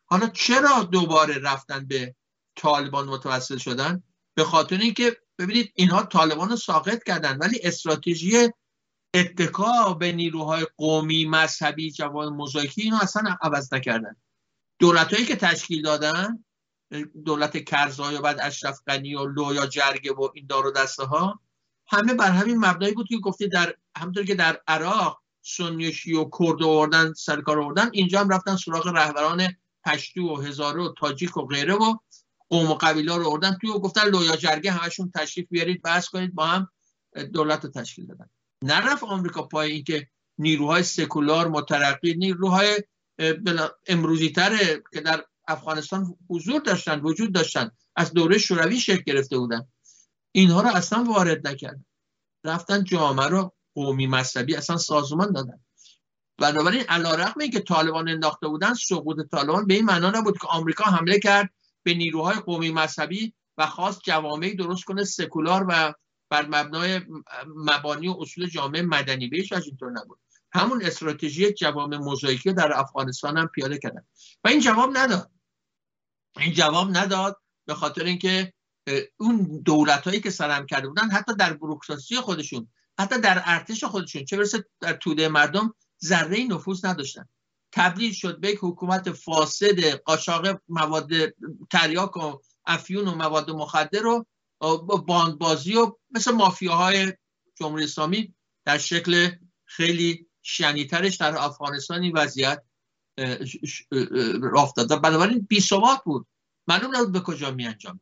حالا 0.05 0.27
چرا 0.27 0.83
دوباره 0.83 1.37
رفتن 1.37 1.85
به 1.85 2.15
طالبان 2.55 3.07
متوسل 3.07 3.57
شدن؟ 3.57 4.03
به 4.33 4.43
خاطر 4.43 4.77
اینکه 4.77 5.17
ببینید 5.39 5.71
اینها 5.75 6.03
طالبان 6.03 6.49
رو 6.49 6.55
ساقط 6.55 7.03
کردن 7.03 7.37
ولی 7.37 7.59
استراتژی 7.63 8.49
اتکا 9.13 9.93
به 9.93 10.11
نیروهای 10.11 10.67
قومی 10.77 11.25
مذهبی 11.25 11.91
جوان 11.91 12.33
موزاییکی 12.33 12.81
اینو 12.81 12.97
اصلا 13.01 13.37
عوض 13.41 13.73
نکردن. 13.73 14.15
دولت 14.79 15.13
هایی 15.13 15.25
که 15.25 15.35
تشکیل 15.35 15.81
دادن 15.81 16.43
دولت 17.25 17.57
کرزای 17.57 18.15
و 18.15 18.21
بعد 18.21 18.39
اشرف 18.41 18.79
غنی 18.87 19.15
و 19.15 19.25
لویا 19.25 19.65
جرگه 19.65 20.13
و 20.13 20.29
این 20.33 20.45
دار 20.45 20.71
دسته 20.71 21.03
ها 21.03 21.39
همه 21.87 22.13
بر 22.13 22.31
همین 22.31 22.57
مبنایی 22.57 22.93
بود 22.93 23.07
که 23.07 23.17
گفته 23.17 23.47
در 23.47 23.75
همونطور 23.97 24.25
که 24.25 24.35
در 24.35 24.61
عراق 24.67 25.21
سنی 25.41 25.87
و 25.87 26.29
کرد 26.39 26.63
آوردن 26.63 27.13
سرکار 27.13 27.59
آوردن. 27.61 27.89
اینجا 27.93 28.19
هم 28.19 28.29
رفتن 28.29 28.55
سراغ 28.55 28.87
رهبران 28.87 29.47
پشتو 29.85 30.21
و 30.21 30.41
هزاره 30.41 30.81
و 30.81 30.93
تاجیک 30.97 31.37
و 31.37 31.45
غیره 31.45 31.73
و 31.73 31.97
قوم 32.49 32.71
و 32.71 32.73
قبیله 32.73 33.17
رو 33.17 33.29
اردن 33.29 33.57
توی 33.61 33.69
و 33.69 33.79
گفتن 33.79 34.09
لویا 34.09 34.35
جرگه 34.35 34.71
همشون 34.71 35.11
تشریف 35.15 35.47
بیارید 35.49 35.81
بحث 35.81 36.07
کنید 36.07 36.35
با 36.35 36.45
هم 36.45 36.69
دولت 37.33 37.65
رو 37.65 37.71
تشکیل 37.71 38.05
دادن. 38.07 38.29
نرفت 38.63 39.03
آمریکا 39.03 39.43
پای 39.43 39.71
اینکه 39.71 40.07
نیروهای 40.37 40.83
سکولار 40.83 41.47
مترقی 41.47 42.13
نیروهای 42.13 42.83
امروزی 43.87 44.29
تره 44.29 44.83
که 44.93 45.01
در 45.01 45.25
افغانستان 45.47 46.15
حضور 46.29 46.61
داشتن 46.61 46.99
وجود 46.99 47.33
داشتن 47.33 47.71
از 47.95 48.13
دوره 48.13 48.37
شوروی 48.37 48.79
شکل 48.79 49.03
گرفته 49.05 49.37
بودن. 49.37 49.67
اینها 50.31 50.61
رو 50.61 50.67
اصلا 50.67 51.03
وارد 51.03 51.47
نکردن. 51.47 51.85
رفتن 52.43 52.83
جامعه 52.83 53.27
رو 53.27 53.53
قومی 53.79 54.07
مذهبی 54.07 54.55
اصلا 54.55 54.77
سازمان 54.77 55.31
دادن. 55.31 55.59
بنابراین 56.37 56.83
علیرغم 56.83 57.41
اینکه 57.41 57.59
طالبان 57.59 58.09
انداخته 58.09 58.47
بودن 58.47 58.73
سقوط 58.73 59.29
طالبان 59.31 59.67
به 59.67 59.73
این 59.73 59.85
معنا 59.85 60.09
نبود 60.09 60.37
که 60.37 60.47
آمریکا 60.47 60.83
حمله 60.83 61.19
کرد 61.19 61.49
به 61.83 61.93
نیروهای 61.93 62.35
قومی 62.35 62.71
مذهبی 62.71 63.33
و 63.57 63.65
خواست 63.65 64.01
جوامعی 64.03 64.55
درست 64.55 64.83
کنه 64.83 65.03
سکولار 65.03 65.65
و 65.69 65.93
بر 66.29 66.45
مبنای 66.45 67.01
مبانی 67.55 68.07
و 68.07 68.15
اصول 68.19 68.49
جامعه 68.49 68.81
مدنی. 68.81 69.27
بهش 69.27 69.51
از 69.51 69.65
اینطور 69.65 69.91
نبود. 69.91 70.19
همون 70.51 70.85
استراتژی 70.85 71.53
جوامع 71.53 71.97
موزاییکی 71.97 72.53
در 72.53 72.79
افغانستان 72.79 73.37
هم 73.37 73.47
پیاده 73.47 73.77
کردن. 73.77 74.05
و 74.43 74.47
این 74.47 74.59
جواب 74.59 74.97
نداد. 74.97 75.31
این 76.37 76.53
جواب 76.53 76.97
نداد 76.97 77.37
به 77.65 77.73
خاطر 77.73 78.03
اینکه 78.03 78.53
اون 79.17 79.61
دولت 79.65 80.03
هایی 80.07 80.19
که 80.19 80.29
سرم 80.29 80.65
کرده 80.65 80.87
بودن 80.87 81.09
حتی 81.09 81.35
در 81.35 81.53
بروکراسی 81.53 82.15
خودشون 82.15 82.67
حتی 82.99 83.21
در 83.21 83.41
ارتش 83.45 83.83
خودشون 83.83 84.25
چه 84.25 84.37
برسه 84.37 84.65
در 84.79 84.93
توده 84.93 85.27
مردم 85.27 85.73
ذره 86.05 86.43
نفوذ 86.43 86.85
نداشتن. 86.85 87.25
تبدیل 87.71 88.13
شد 88.13 88.39
به 88.39 88.49
یک 88.49 88.59
حکومت 88.61 89.11
فاسد 89.11 89.91
قاچاق 89.91 90.61
مواد 90.69 91.09
تریاک 91.71 92.17
و 92.17 92.37
افیون 92.65 93.07
و 93.07 93.15
مواد 93.15 93.51
مخدر 93.51 94.05
و 94.05 94.25
باندبازی 95.07 95.75
و 95.75 95.91
مثل 96.11 96.31
مافیاهای 96.31 97.13
جمهوری 97.55 97.83
اسلامی 97.83 98.33
در 98.65 98.77
شکل 98.77 99.29
خیلی 99.65 100.27
شنیترش 100.41 101.15
در 101.15 101.37
افغانستان 101.37 102.01
این 102.01 102.17
وضعیت 102.17 102.63
رافت 104.41 104.75
داد. 104.75 105.01
بنابراین 105.01 105.47
بی 105.49 105.63
بود. 106.05 106.27
معلوم 106.67 106.95
نبود 106.95 107.11
به 107.11 107.19
کجا 107.19 107.51
می 107.51 107.67
انجام 107.67 107.99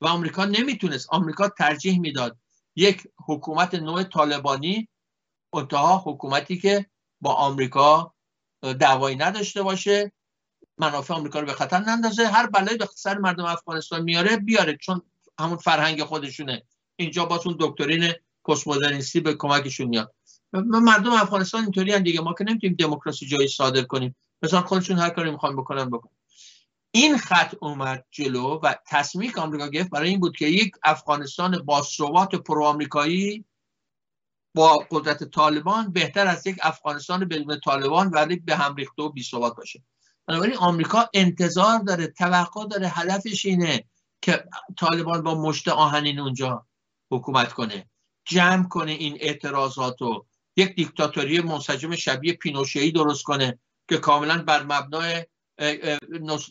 و 0.00 0.06
آمریکا 0.06 0.44
نمی‌تونست. 0.44 1.06
آمریکا 1.10 1.48
ترجیح 1.48 2.00
می‌داد 2.00 2.38
یک 2.76 3.08
حکومت 3.26 3.74
نوع 3.74 4.02
طالبانی 4.02 4.88
منتها 5.54 6.02
حکومتی 6.06 6.58
که 6.58 6.86
با 7.20 7.32
آمریکا 7.32 8.14
دعوایی 8.80 9.16
نداشته 9.16 9.62
باشه 9.62 10.12
منافع 10.78 11.14
آمریکا 11.14 11.40
رو 11.40 11.46
به 11.46 11.52
خطر 11.52 11.78
نندازه 11.78 12.26
هر 12.26 12.46
بلایی 12.46 12.78
به 12.78 12.86
سر 12.94 13.18
مردم 13.18 13.44
افغانستان 13.44 14.02
میاره 14.02 14.36
بیاره 14.36 14.76
چون 14.76 15.02
همون 15.38 15.56
فرهنگ 15.56 16.04
خودشونه. 16.04 16.62
اینجا 16.96 17.24
با 17.24 17.40
اون 17.46 17.56
دکترین 17.60 18.12
پست 18.44 19.18
به 19.18 19.34
کمکشون 19.34 19.88
میاد. 19.88 20.14
مردم 20.52 21.12
افغانستان 21.12 21.62
اینطوری 21.62 22.00
دیگه 22.00 22.20
ما 22.20 22.34
که 22.38 22.44
نمی‌تونیم 22.44 22.76
دموکراسی 22.76 23.26
جایی 23.26 23.48
صادر 23.48 23.82
کنیم. 23.82 24.16
مثلا 24.42 24.60
خودشون 24.60 24.98
هر 24.98 25.10
کاری 25.10 25.30
می‌خوان 25.30 25.56
بکنن 25.56 25.90
بکن. 25.90 26.10
این 26.94 27.18
خط 27.18 27.54
اومد 27.60 28.04
جلو 28.10 28.60
و 28.62 28.74
تصمیم 28.86 29.32
آمریکا 29.36 29.68
گرفت. 29.68 29.90
برای 29.90 30.08
این 30.08 30.20
بود 30.20 30.36
که 30.36 30.46
یک 30.46 30.72
افغانستان 30.84 31.62
با 31.64 31.82
ثبات 31.82 32.34
پرو 32.34 32.78
با 34.54 34.86
قدرت 34.90 35.24
طالبان 35.24 35.92
بهتر 35.92 36.26
از 36.26 36.46
یک 36.46 36.56
افغانستان 36.62 37.24
بدون 37.24 37.60
طالبان 37.60 38.08
ولی 38.08 38.36
به 38.36 38.56
هم 38.56 38.74
ریخته 38.74 39.02
و 39.02 39.08
بی 39.08 39.22
ثبات 39.22 39.56
باشه. 39.56 39.82
بنابراین 40.26 40.56
آمریکا 40.56 41.08
انتظار 41.14 41.78
داره 41.78 42.06
توقع 42.06 42.66
داره 42.66 42.88
هدفش 42.88 43.46
اینه 43.46 43.84
که 44.22 44.44
طالبان 44.78 45.22
با 45.22 45.34
مشت 45.34 45.68
آهنین 45.68 46.18
اونجا 46.18 46.66
حکومت 47.10 47.52
کنه 47.52 47.90
جمع 48.24 48.68
کنه 48.68 48.92
این 48.92 49.16
اعتراضات 49.20 50.02
رو. 50.02 50.26
یک 50.56 50.74
دیکتاتوری 50.74 51.40
منسجم 51.40 51.96
شبیه 51.96 52.32
پینوشهی 52.32 52.92
درست 52.92 53.22
کنه 53.22 53.58
که 53.88 53.98
کاملا 53.98 54.42
بر 54.42 54.62
مبنای 54.62 55.26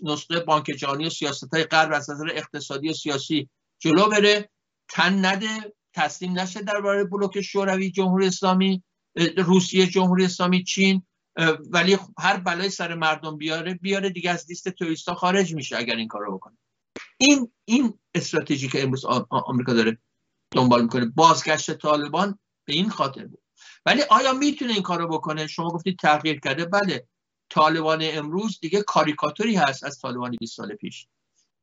نسخه 0.04 0.40
بانک 0.40 0.66
جهانی 0.66 1.06
و 1.06 1.10
سیاست 1.10 1.54
های 1.54 1.64
غرب 1.64 1.94
از 1.94 2.10
نظر 2.10 2.30
اقتصادی 2.32 2.90
و 2.90 2.94
سیاسی 2.94 3.50
جلو 3.80 4.10
بره 4.10 4.50
تن 4.90 5.26
نده 5.26 5.48
تسلیم 5.94 6.40
نشه 6.40 6.62
درباره 6.62 7.04
بلوک 7.04 7.42
شوروی 7.42 7.92
جمهوری 7.92 8.28
اسلامی 8.28 8.84
روسیه 9.38 9.88
جمهوری 9.88 10.26
اسلامی 10.26 10.64
چین 10.64 11.04
ولی 11.70 11.98
هر 12.20 12.38
بلای 12.38 12.70
سر 12.70 12.96
مردم 12.96 13.38
بیاره 13.38 13.74
بیاره 13.74 14.10
دیگه 14.10 14.32
از 14.32 14.46
لیست 14.50 14.70
توریستا 14.70 15.16
خارج 15.16 15.56
میشه 15.56 15.78
اگر 15.78 15.96
این 15.96 16.08
کارو 16.08 16.38
بکنه. 16.38 16.58
این 17.18 17.52
این 17.66 17.94
استراتژی 18.16 18.68
که 18.68 18.84
امروز 18.84 19.06
آمریکا 19.30 19.74
داره 19.74 19.98
دنبال 20.52 20.82
می‌کنه 20.82 21.06
بازگشت 21.06 21.74
طالبان 21.74 22.40
به 22.66 22.74
این 22.74 22.90
خاطر 22.90 23.26
بود. 23.26 23.42
ولی 23.86 24.02
آیا 24.10 24.34
می‌تونه 24.34 24.74
این 24.74 24.82
کارو 24.82 25.08
بکنه؟ 25.08 25.48
شما 25.48 25.70
گفتید 25.70 26.00
تغییر 26.00 26.40
کرده 26.40 26.66
بله. 26.66 27.08
طالبان 27.52 28.00
امروز 28.04 28.60
دیگه 28.60 28.82
کاریکاتوری 28.82 29.56
هست 29.56 29.84
از 29.84 30.00
طالبان 30.00 30.36
20 30.40 30.56
سال 30.56 30.76
پیش. 30.76 31.08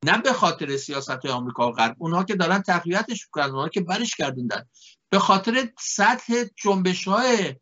نه 0.05 0.19
به 0.19 0.33
خاطر 0.33 0.77
سیاست 0.77 1.27
آمریکا 1.27 1.69
و 1.69 1.73
غرب. 1.73 1.97
اونها 1.99 2.25
که 2.25 2.35
دارن 2.35 2.63
تقویتش 2.63 3.27
می‌کنن 3.27 3.51
اونها 3.51 3.69
که 3.69 3.81
برش 3.81 4.17
کردوندن. 4.17 4.65
به 5.11 5.19
خاطر 5.19 5.69
سطح 5.79 6.45
جنبش 6.57 7.09
های 7.09 7.55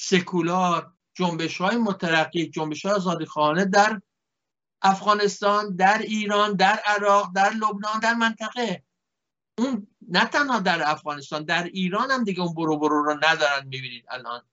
سکولار 0.00 0.92
جنبش 1.14 1.60
های 1.60 1.76
مترقی 1.76 2.50
جنبش 2.50 2.86
های 2.86 3.66
در 3.66 4.00
افغانستان 4.82 5.76
در 5.76 5.98
ایران 5.98 6.56
در 6.56 6.80
عراق 6.84 7.32
در 7.34 7.50
لبنان 7.50 8.00
در 8.02 8.14
منطقه. 8.14 8.84
اون 9.58 9.86
نه 10.08 10.24
تنها 10.24 10.60
در 10.60 10.90
افغانستان 10.90 11.44
در 11.44 11.64
ایران 11.64 12.10
هم 12.10 12.24
دیگه 12.24 12.40
اون 12.40 12.54
برو 12.54 12.78
برو 12.78 13.02
رو 13.02 13.14
ندارن 13.14 13.66
می‌بینید 13.66 14.04
الان. 14.08 14.49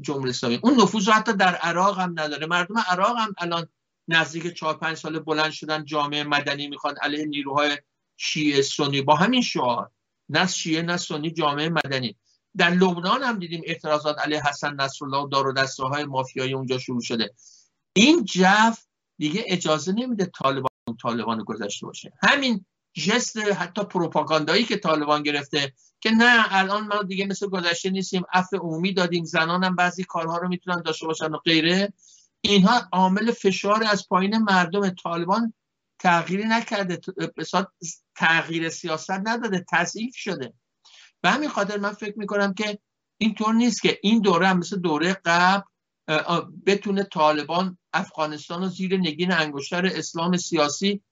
جمهوری 0.00 0.30
اسلامی. 0.30 0.60
اون 0.62 0.80
نفوذ 0.80 1.08
حتی 1.08 1.32
در 1.32 1.54
عراق 1.54 1.98
هم 1.98 2.20
نداره. 2.20 2.46
مردم 2.46 2.78
عراق 2.78 3.18
هم 3.18 3.34
الان 3.38 3.68
نزدیک 4.08 4.54
چهار 4.54 4.78
پنج 4.78 4.96
سال 4.96 5.18
بلند 5.18 5.50
شدن 5.50 5.84
جامعه 5.84 6.24
مدنی 6.24 6.68
می‌خوان 6.68 6.94
علیه 7.02 7.24
نیروهای 7.24 7.78
شیعه 8.16 8.62
سنی. 8.62 9.02
با 9.02 9.14
همین 9.14 9.42
شعار 9.42 9.90
نه 10.28 10.46
شیعه 10.46 10.82
نه 10.82 10.96
سنی 10.96 11.30
جامعه 11.30 11.68
مدنی. 11.68 12.16
در 12.56 12.70
لبنان 12.70 13.22
هم 13.22 13.38
دیدیم 13.38 13.62
اعتراضات 13.64 14.18
علیه 14.18 14.42
حسن 14.48 14.74
نصرالله 14.74 15.18
و 15.18 15.28
دار 15.28 15.46
و 15.46 15.52
دسته 15.52 15.84
های 15.84 16.04
مافیایی 16.04 16.54
اونجا 16.54 16.78
شروع 16.78 17.00
شده. 17.00 17.34
این 17.92 18.24
جو 18.24 18.72
دیگه 19.18 19.44
اجازه 19.46 19.92
نمیده 19.92 20.24
طالبان 20.24 20.96
طالبان 21.02 21.44
گذشته 21.44 21.86
باشه. 21.86 22.12
همین 22.22 22.64
جست 22.94 23.38
حتی 23.38 23.84
پروپاگاندایی 23.84 24.64
که 24.64 24.76
طالبان 24.76 25.22
گرفته 25.22 25.72
که 26.04 26.10
نه 26.10 26.44
الان 26.50 26.86
ما 26.86 27.02
دیگه 27.02 27.26
مثل 27.26 27.46
گذشته 27.46 27.90
نیستیم 27.90 28.22
عفو 28.32 28.56
عمومی 28.56 28.92
دادیم 28.92 29.24
زنان 29.24 29.64
هم 29.64 29.76
بعضی 29.76 30.04
کارها 30.04 30.38
رو 30.38 30.48
می‌تونن 30.48 30.82
داشته 30.82 31.06
باشن 31.06 31.32
و 31.32 31.36
غیره. 31.36 31.92
اینها 32.40 32.88
عامل 32.92 33.30
فشار 33.30 33.84
از 33.84 34.08
پایین 34.08 34.38
مردم 34.38 34.90
طالبان 34.90 35.54
تغییری 35.98 36.44
نکرده 36.44 37.00
تغییر 38.14 38.68
سیاست 38.68 39.10
نداده 39.10 39.64
تضعیف 39.70 40.16
شده. 40.16 40.52
به 41.20 41.30
همین 41.30 41.48
خاطر 41.48 41.78
من 41.78 41.92
فکر 41.92 42.18
می‌کنم 42.18 42.54
که 42.54 42.78
اینطور 43.18 43.54
نیست 43.54 43.82
که 43.82 43.98
این 44.02 44.20
دوره 44.20 44.48
هم 44.48 44.58
مثل 44.58 44.80
دوره 44.80 45.16
قبل 45.24 45.62
بتونه 46.66 47.02
طالبان 47.02 47.78
افغانستان 47.92 48.62
رو 48.62 48.68
زیر 48.68 48.96
نگین 48.96 49.32
انگشتر 49.32 49.86
اسلام 49.86 50.36
سیاسی 50.36 51.02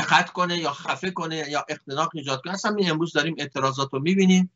خط 0.00 0.30
کنه 0.30 0.58
یا 0.58 0.72
خفه 0.72 1.10
کنه 1.10 1.36
یا 1.36 1.64
اختناق 1.68 2.10
ایجاد 2.14 2.40
کنه. 2.44 2.52
اصلا 2.52 2.70
می 2.70 2.90
امروز 2.90 3.12
داریم 3.12 3.34
اعتراضات 3.38 3.88
رو 3.92 4.00
می‌بینیم. 4.00 4.50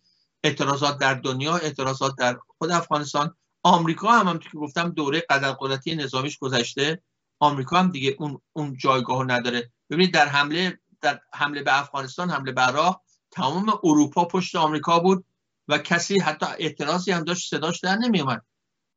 اعتراضات 0.45 0.99
در 0.99 1.15
دنیا 1.15 1.57
اعتراضات 1.57 2.17
در 2.19 2.39
خود 2.59 2.71
افغانستان. 2.71 3.35
آمریکا 3.63 4.09
هم 4.09 4.29
هم 4.29 4.39
که 4.39 4.49
گفتم 4.55 4.91
دوره 4.91 5.23
قدر 5.31 5.53
قدرتی 5.53 5.97
نظامیش 5.97 6.39
گذشته. 6.39 7.03
آمریکا 7.39 7.79
هم 7.79 7.91
دیگه 7.91 8.17
اون 8.19 8.41
اون 8.53 8.77
جایگاه 8.77 9.25
نداره. 9.25 9.71
ببینید 9.91 10.15
در 10.15 10.29
حمله 10.29 10.79
در 11.01 11.21
حمله 11.35 11.63
به 11.63 11.81
افغانستان 11.81 12.31
حمله 12.31 12.53
به 12.53 12.61
عراق 12.61 13.03
تمام 13.31 13.79
اروپا 13.85 14.25
پشت 14.25 14.57
آمریکا 14.57 14.99
بود 14.99 15.25
و 15.69 15.79
کسی 15.79 16.21
حتی 16.21 16.47
اعتراضی 16.59 17.13
هم 17.13 17.25
داشت 17.25 17.51
صداش 17.51 17.81
در 17.81 17.97
نمیومد 17.97 18.45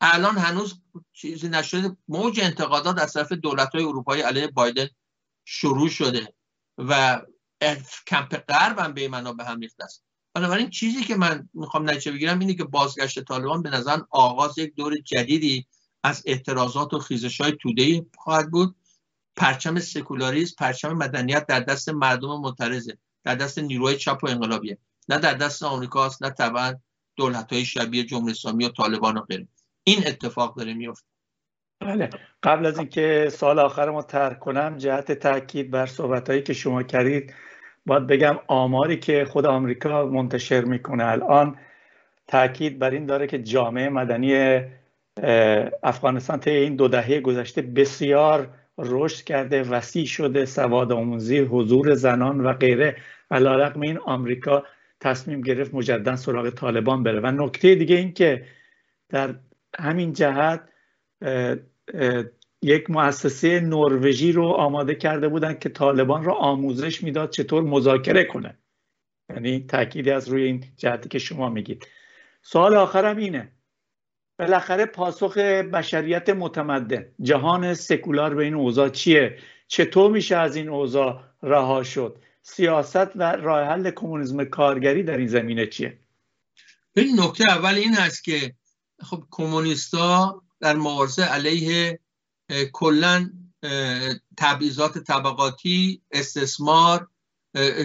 الان 0.01 0.37
هنوز 0.37 0.81
چیزی 1.13 1.49
نشده. 1.49 1.97
موج 2.07 2.39
انتقادات 2.39 2.99
از 2.99 3.13
طرف 3.13 3.31
دولت 3.31 3.75
های 3.75 3.83
اروپایی 3.83 4.21
علیه 4.21 4.47
بایدن 4.47 4.87
شروع 5.45 5.89
شده 5.89 6.33
و 6.77 7.21
کمپ 8.07 8.35
غرب 8.35 8.79
هم 8.79 8.93
به 8.93 9.07
معنا 9.07 9.33
به 9.33 9.45
هم 9.45 9.59
ریخته 9.59 9.83
است. 9.83 10.03
بنابراین 10.33 10.69
چیزی 10.69 11.03
که 11.03 11.15
من 11.15 11.49
می‌خوام 11.53 11.89
نتیجه 11.89 12.11
بگیرم 12.11 12.39
اینه 12.39 12.53
که 12.53 12.63
بازگشت 12.63 13.23
طالبان 13.23 13.61
به 13.61 13.69
نظر 13.69 13.99
آغاز 14.09 14.57
یک 14.57 14.75
دور 14.75 14.97
جدیدی 14.97 15.67
از 16.03 16.23
اعتراضات 16.25 16.93
و 16.93 16.99
خیزش 16.99 17.41
های 17.41 17.57
توده 17.61 18.05
خواهد 18.17 18.51
بود. 18.51 18.75
پرچم 19.35 19.79
سکولاریسم 19.79 20.55
پرچم 20.57 20.93
مدنیت 20.93 21.47
در 21.47 21.59
دست 21.59 21.89
مردم 21.89 22.41
معترضه 22.41 22.97
در 23.23 23.35
دست 23.35 23.59
نیروهای 23.59 23.97
چپ 23.97 24.19
و 24.23 24.27
انقلابیه. 24.27 24.77
نه 25.09 25.17
در 25.17 25.33
دست 25.33 25.63
آمریکاست 25.63 26.23
نه 26.23 26.29
طبعا 26.29 26.73
دولت 27.15 27.53
های 27.53 27.65
شبیه 27.65 28.03
جمهوری 28.03 28.31
اسلامی 28.31 28.65
و 28.65 28.69
طالبان 28.69 29.17
و 29.17 29.21
غیره. 29.21 29.47
این 29.83 30.07
اتفاق 30.07 30.57
داره 30.57 30.73
میفته 30.73 31.10
بله. 31.81 32.09
قبل 32.43 32.65
از 32.65 32.77
اینکه 32.77 33.27
سال 33.31 33.59
آخر 33.59 33.89
ما 33.89 34.01
ترک 34.01 34.39
کنم 34.39 34.77
جهت 34.77 35.11
تاکید 35.11 35.71
بر 35.71 35.85
صحبت 35.85 36.45
که 36.45 36.53
شما 36.53 36.83
کردید 36.83 37.33
باید 37.85 38.07
بگم 38.07 38.39
آماری 38.47 38.97
که 38.99 39.25
خود 39.25 39.45
آمریکا 39.45 40.05
منتشر 40.05 40.61
می‌کنه 40.61 41.05
الان 41.05 41.55
تاکید 42.27 42.79
بر 42.79 42.89
این 42.89 43.05
داره 43.05 43.27
که 43.27 43.39
جامعه 43.39 43.89
مدنی 43.89 44.61
افغانستان 45.83 46.39
طی 46.39 46.51
این 46.51 46.75
دو 46.75 46.87
دهه 46.87 47.19
گذشته 47.19 47.61
بسیار 47.61 48.47
رشد 48.77 49.23
کرده 49.25 49.63
وسیع 49.63 50.05
شده 50.05 50.45
سواد 50.45 50.91
آموزی 50.91 51.39
حضور 51.39 51.93
زنان 51.93 52.41
و 52.41 52.53
غیره. 52.53 52.95
علیرغم 53.31 53.81
این 53.81 53.97
آمریکا 53.97 54.63
تصمیم 54.99 55.41
گرفت 55.41 55.73
مجددا 55.73 56.15
سراغ 56.15 56.49
طالبان 56.49 57.03
بره. 57.03 57.19
و 57.19 57.31
نکته 57.31 57.75
دیگه 57.75 57.95
این 57.95 58.13
که 58.13 58.45
در 59.09 59.35
همین 59.79 60.13
جهت 60.13 60.61
یک 62.61 62.89
مؤسسه 62.89 63.59
نروژی 63.59 64.31
رو 64.31 64.45
آماده 64.45 64.95
کرده 64.95 65.27
بودن 65.27 65.53
که 65.53 65.69
طالبان 65.69 66.23
رو 66.23 66.31
آموزش 66.31 67.03
می‌داد 67.03 67.29
چطور 67.29 67.63
مذاکره 67.63 68.23
کنه. 68.23 68.57
یعنی 69.29 69.59
تأکیدی 69.59 70.11
از 70.11 70.29
روی 70.29 70.43
این 70.43 70.63
جهتی 70.77 71.09
که 71.09 71.19
شما 71.19 71.49
میگید. 71.49 71.87
سوال 72.41 72.75
آخرم 72.75 73.17
اینه. 73.17 73.51
بالاخره 74.39 74.85
پاسخ 74.85 75.37
بشریت 75.37 76.29
متمدن 76.29 77.05
جهان 77.21 77.73
سکولار 77.73 78.35
به 78.35 78.43
این 78.43 78.53
اوضاع 78.53 78.89
چیه؟ 78.89 79.37
چطور 79.67 80.11
میشه 80.11 80.35
از 80.35 80.55
این 80.55 80.69
اوضاع 80.69 81.23
رها 81.43 81.83
شد؟ 81.83 82.17
سیاست 82.41 83.15
و 83.15 83.31
راه 83.31 83.67
حل 83.67 83.91
کمونیسم 83.91 84.43
کارگری 84.43 85.03
در 85.03 85.17
این 85.17 85.27
زمینه 85.27 85.67
چیه؟ 85.67 85.99
این 86.95 87.19
نکته 87.19 87.49
اول 87.49 87.73
این 87.73 87.93
هست 87.93 88.23
که 88.23 88.53
خب 88.99 89.23
کمونیستا 89.31 90.41
در 90.61 90.75
مبارزه 90.75 91.23
علیه 91.23 91.99
کلا 92.73 93.29
تبعیضات 94.37 94.97
طبقاتی 94.97 96.01
استثمار 96.11 97.09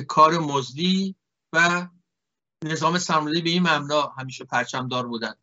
کار 0.08 0.38
مزدی 0.38 1.16
و 1.52 1.88
نظام 2.64 2.98
سرمایه‌داری 2.98 3.42
به 3.42 3.50
این 3.50 3.62
مبنا 3.62 4.02
همیشه 4.18 4.44
پرچمدار 4.44 5.06
بودن 5.06 5.34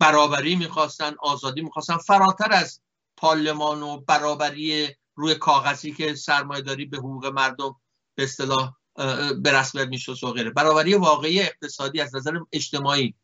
برابری 0.00 0.56
می‌خواستن 0.56 1.14
آزادی 1.20 1.60
می‌خواستن. 1.60 1.96
فراتر 1.96 2.52
از 2.52 2.80
پارلمان 3.16 3.82
و 3.82 4.00
برابری 4.00 4.88
روی 5.14 5.34
کاغذی 5.34 5.92
که 5.92 6.14
سرمایهداری 6.14 6.84
به 6.84 6.96
حقوق 6.96 7.26
مردم 7.26 7.76
به 8.14 8.22
اصطلاح 8.22 8.74
به 9.42 9.52
رسمیت 9.52 9.88
می‌شد 9.88 10.24
و 10.24 10.32
غیره. 10.32 10.50
برابری 10.50 10.94
واقعی 10.94 11.40
اقتصادی 11.40 12.00
از 12.00 12.14
نظر 12.14 12.38
اجتماعی. 12.52 13.14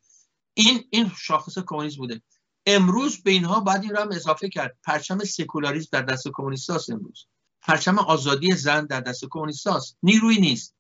این 0.55 0.85
این 0.91 1.13
شاخص 1.19 1.59
کمونیسم 1.67 1.97
بوده. 1.97 2.23
امروز 2.67 3.23
به 3.23 3.31
اینها 3.31 3.61
باید 3.61 3.83
این 3.83 3.95
را 3.95 4.03
هم 4.03 4.13
اضافه 4.13 4.49
کرد. 4.49 4.79
پرچم 4.85 5.19
سکولاریسم 5.19 5.89
در 5.93 6.03
دست 6.03 6.29
کمونیستاست 6.35 6.91
امروز. 6.91 7.27
پرچم 7.63 7.99
آزادی 7.99 8.55
زن 8.55 8.87
در 8.87 9.01
دست 9.01 9.25
کمونیستاست. 9.31 9.97
نیروی 10.03 10.41
نیست. 10.41 10.75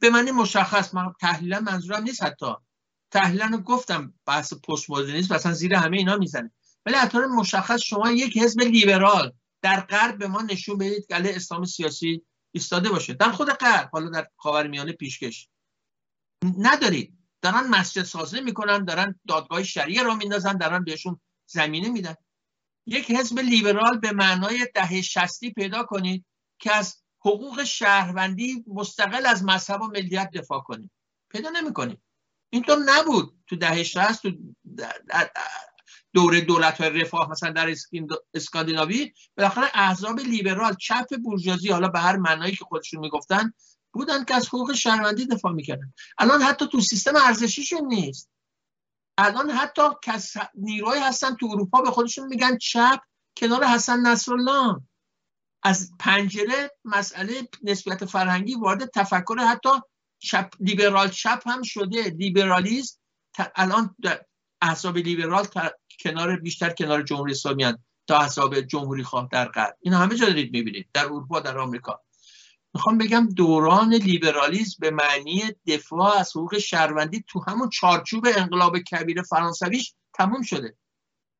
به 0.00 0.10
معنی 0.10 0.30
مشخص 0.30 0.94
من 0.94 1.12
تحلیلا 1.20 1.60
منظورم 1.60 2.02
نیست 2.02 2.22
حتی. 2.22 2.54
تحلیلا 3.10 3.46
رو 3.46 3.58
گفتم 3.58 4.14
بحث 4.26 4.54
پست 4.54 4.90
مدرنیسم 4.90 5.34
مثلا 5.34 5.52
زیر 5.52 5.74
همه 5.74 5.96
اینا 5.96 6.16
می‌زنه. 6.16 6.50
ولی 6.86 6.96
حتی 6.96 7.18
مشخص 7.18 7.80
شما 7.80 8.10
یک 8.10 8.38
حزب 8.38 8.60
لیبرال 8.60 9.32
در 9.62 9.80
غرب 9.80 10.18
به 10.18 10.26
ما 10.26 10.42
نشون 10.42 10.78
بدید 10.78 11.06
که 11.06 11.36
اسلام 11.36 11.64
سیاسی 11.64 12.22
ایستاده 12.54 12.88
باشه. 12.88 13.14
در 13.14 13.30
خود 13.30 13.50
غرب 13.50 13.90
حالا 13.92 14.10
در 14.10 14.26
خاورمیانه 14.36 14.92
پیشکش. 14.92 15.48
ندارید. 16.58 17.18
دارن 17.44 17.68
مسجد 17.68 18.02
سازی 18.02 18.40
می‌کنن 18.40 18.84
دارن 18.84 19.20
دادگاه 19.28 19.62
شریعه 19.62 20.02
را 20.02 20.14
میندازن 20.14 20.56
دارن 20.56 20.84
بهشون 20.84 21.20
زمینه 21.46 21.88
میدن. 21.88 22.14
یک 22.86 23.10
حزب 23.10 23.38
لیبرال 23.38 23.98
به 23.98 24.12
معنای 24.12 24.68
دهه 24.74 25.02
شستی 25.02 25.50
پیدا 25.50 25.82
کنید 25.82 26.24
که 26.58 26.72
از 26.72 26.96
حقوق 27.20 27.64
شهروندی 27.64 28.64
مستقل 28.66 29.26
از 29.26 29.44
مذهب 29.44 29.82
و 29.82 29.86
ملیت 29.86 30.30
دفاع 30.30 30.60
کنید. 30.60 30.90
پیدا 31.30 31.50
نمی‌کنید. 31.50 32.02
اینطور 32.50 32.78
نبود 32.86 33.42
تو 33.46 33.56
دهه 33.56 33.82
60 33.82 34.22
تو 34.22 34.32
دوره 36.12 36.40
دولت 36.40 36.80
های 36.80 37.00
رفاه 37.00 37.30
مثلا 37.30 37.50
در 37.50 37.74
اسکاندیناوی 38.34 39.12
بالاخره 39.36 39.70
احزاب 39.74 40.20
لیبرال 40.20 40.74
چپ 40.74 41.16
بورژوازی 41.24 41.68
حالا 41.68 41.88
به 41.88 42.00
هر 42.00 42.16
معنایی 42.16 42.56
که 42.56 42.64
خودشون 42.64 43.00
می‌گفتن 43.00 43.52
بودن 43.94 44.24
که 44.24 44.34
از 44.34 44.48
حقوق 44.48 44.72
شهروندی 44.72 45.26
دفاع 45.26 45.52
می‌کردن. 45.52 45.92
الان 46.18 46.42
حتی 46.42 46.68
تو 46.68 46.80
سیستم 46.80 47.16
ارزشیشون 47.16 47.86
نیست. 47.86 48.30
الان 49.18 49.50
حتی 49.50 49.82
کس 50.02 50.34
نیروی 50.54 50.98
هستن 50.98 51.34
تو 51.34 51.48
اروپا 51.52 51.82
به 51.82 51.90
خودشون 51.90 52.26
میگن 52.26 52.58
چپ 52.58 53.00
کنار 53.36 53.64
حسن 53.64 54.00
نصرالله. 54.00 54.80
از 55.62 55.92
پنجره 56.00 56.70
مسئله 56.84 57.48
نسبیت 57.62 58.04
فرهنگی 58.04 58.54
وارد 58.54 58.90
تفکر 58.90 59.38
حتی 59.38 59.68
چپ 60.18 60.50
لیبرال 60.60 61.08
چپ 61.08 61.42
هم 61.46 61.62
شده. 61.62 62.02
لیبرالیسم 62.02 62.98
الان 63.56 63.96
احزاب 64.62 64.96
لیبرال 64.96 65.46
کنار 66.00 66.36
بیشتر 66.36 66.70
کنار 66.70 67.02
جمهوری 67.02 67.32
اسلامی 67.32 67.72
تا 68.06 68.18
احزاب 68.18 68.60
جمهوری 68.60 69.02
خواه 69.02 69.28
در 69.32 69.48
غرب. 69.48 69.76
این 69.80 69.94
همه 69.94 70.14
جا 70.14 70.26
دارید 70.26 70.52
می‌بینید. 70.52 70.88
در 70.94 71.04
اروپا 71.04 71.40
در 71.40 71.58
آمریکا. 71.58 72.03
می‌خوام 72.74 72.98
بگم 72.98 73.28
دوران 73.36 73.94
لیبرالیسم 73.94 74.76
به 74.80 74.90
معنی 74.90 75.42
دفاع 75.66 76.18
از 76.18 76.30
حقوق 76.30 76.58
شهروندی 76.58 77.24
تو 77.28 77.44
همون 77.48 77.68
چارچوب 77.68 78.26
انقلاب 78.36 78.78
کبیر 78.78 79.22
فرانسویش 79.22 79.94
تموم 80.14 80.42
شده. 80.42 80.76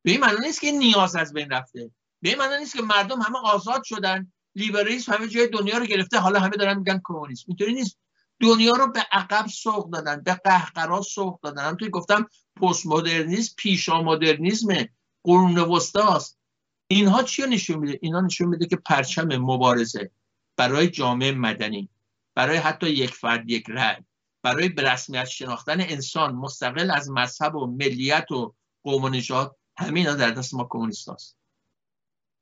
به 0.03 0.11
این 0.11 0.21
معنی 0.21 0.47
نیست 0.47 0.61
که 0.61 0.73
نیاز 0.73 1.17
از 1.17 1.33
بین 1.33 1.51
رفته. 1.51 1.91
به 2.23 2.29
این 2.29 2.39
معنی 2.39 2.59
نیست 2.59 2.77
که 2.77 2.83
مردم 2.83 3.23
همه 3.23 3.39
آزاد 3.39 3.85
شدن. 3.85 4.33
لیبرالیسم 4.55 5.13
همه 5.13 5.29
جای 5.29 5.49
دنیا 5.49 5.79
رو 5.79 5.87
گرفته 5.87 6.19
حالا 6.19 6.41
همه 6.41 6.57
دارن 6.57 6.79
میگن 6.79 7.01
کمونیسم. 7.05 7.45
اینطوری 7.49 7.75
نیست. 7.75 7.99
دنیا 8.41 8.73
رو 8.73 8.93
به 8.93 9.07
عقب 9.13 9.47
سوق 9.47 9.91
دادن 9.91 10.23
به 10.23 10.35
قهقرا 10.35 11.03
سوق 11.03 11.41
دادن. 11.41 11.65
هم 11.65 11.77
توی 11.77 11.91
گفتم 11.91 12.29
پست 12.61 12.87
مدرنیسم 12.87 13.55
پیشا 13.59 14.03
مدرنیسم 14.03 14.89
قرون 15.25 15.59
وسطاست. 15.59 16.39
اینها 16.87 17.23
چی 17.23 17.43
نشون 17.43 17.79
میده؟ 17.79 17.99
اینا 18.03 18.21
نشون 18.21 18.49
میده 18.49 18.67
که 18.67 18.77
پرچم 18.77 19.37
مبارزه. 19.37 20.11
برای 20.57 20.89
جامعه 20.89 21.33
مدنی 21.33 21.89
برای 22.35 22.57
حتی 22.57 22.91
یک 22.91 23.11
فرد 23.11 23.51
یک 23.51 23.65
رأی 23.69 24.05
برای 24.43 24.69
به 24.69 24.83
رسمیت 24.83 25.25
شناختن 25.25 25.81
انسان 25.81 26.35
مستقل 26.35 26.91
از 26.91 27.11
مذهب 27.11 27.55
و 27.55 27.67
ملیت 27.67 28.31
و 28.31 28.55
قوم 28.83 29.05
و 29.05 29.09
نژاد 29.09 29.57
همه 29.79 30.17
در 30.17 30.31
دست 30.31 30.55
ما 30.55 30.67
کمونیست 30.71 31.09
هست. 31.09 31.37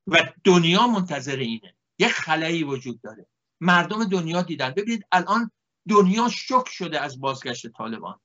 و 0.07 0.33
دنیا 0.45 0.87
منتظر 0.87 1.37
اینه. 1.37 1.75
یک 1.99 2.13
خلایی 2.13 2.65
وجود 2.65 3.01
داره. 3.01 3.27
مردم 3.61 4.05
دنیا 4.05 4.43
دیدن. 4.43 4.71
ببینید 4.71 5.07
الان 5.13 5.51
دنیا 5.89 6.29
شک 6.29 6.69
شده 6.69 7.01
از 7.01 7.21
بازگشت 7.21 7.67
طالبان. 7.67 8.21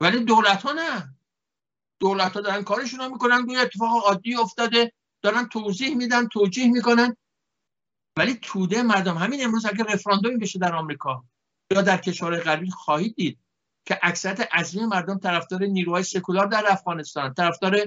ولی 0.00 0.24
دولت 0.24 0.62
ها 0.62 0.72
نه. 0.72 1.14
دولت 2.00 2.32
ها 2.32 2.40
دارن 2.40 2.64
کارشون 2.64 3.00
رو 3.00 3.08
می‌کنن. 3.08 3.46
گویا 3.46 3.60
اتفاق 3.60 4.04
عادی 4.04 4.34
افتاده. 4.36 4.92
دارن 5.22 5.48
توضیح 5.48 5.96
میدن 5.96 6.28
توجیه 6.28 6.68
می‌کنن. 6.68 7.16
ولی 8.16 8.38
توده 8.42 8.82
مردم 8.82 9.16
همین 9.16 9.44
امروز 9.44 9.66
اگر 9.66 9.84
رفراندومی 9.84 10.36
بشه 10.36 10.58
در 10.58 10.74
آمریکا 10.74 11.24
یا 11.70 11.82
در 11.82 11.96
کشور 11.96 12.40
غربی 12.40 12.70
خواهید 12.70 13.14
دید 13.16 13.38
که 13.84 13.98
اکثریت 14.02 14.54
عظیم 14.54 14.86
مردم 14.86 15.18
طرفدار 15.18 15.64
نیروهای 15.64 16.02
سکولار 16.02 16.46
در 16.46 16.64
افغانستان 16.68 17.34
طرفدار 17.34 17.78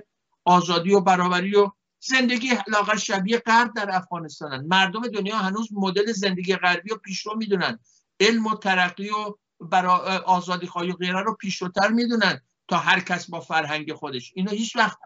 آزادی 0.45 0.93
و 0.93 1.01
برابری 1.01 1.55
و 1.55 1.71
زندگی 1.99 2.49
لاغر 2.67 2.95
شبیه 2.95 3.37
غرب 3.37 3.73
در 3.73 3.95
افغانستان 3.95 4.65
مردم 4.65 5.01
دنیا 5.01 5.37
هنوز 5.37 5.69
مدل 5.71 6.11
زندگی 6.11 6.55
غربی 6.55 6.89
رو 6.89 6.97
پیشرو 6.97 7.37
می‌دونن. 7.37 7.79
علم 8.19 8.47
و 8.47 8.55
ترقی 8.55 9.09
و 9.09 9.35
برای 9.59 10.17
آزادی 10.17 10.67
خواهی 10.67 10.91
و 10.91 10.95
غیره 10.95 11.21
رو 11.21 11.35
پیشروتر 11.35 11.87
می‌دونن 11.87 12.41
تا 12.67 12.77
هر 12.77 12.99
کس 12.99 13.29
با 13.29 13.39
فرهنگ 13.39 13.93
خودش. 13.93 14.31
اینو 14.35 14.51
هیچ 14.51 14.75
وقت 14.75 14.97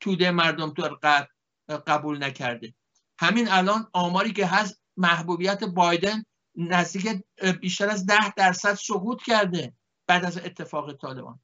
توده 0.00 0.30
مردم 0.30 0.70
تو 0.70 0.88
قبول 1.86 2.24
نکرده. 2.24 2.74
همین 3.22 3.48
الان 3.48 3.86
آماری 3.92 4.32
که 4.32 4.46
هست 4.46 4.82
محبوبیت 4.96 5.64
بایدن 5.64 6.24
نزدیک 6.56 7.22
بیشتر 7.60 7.88
از 7.88 8.06
ده 8.06 8.34
درصد 8.36 8.74
سقوط 8.74 9.22
کرده 9.22 9.72
بعد 10.06 10.24
از 10.24 10.38
اتفاق 10.38 10.92
طالبان. 10.92 11.40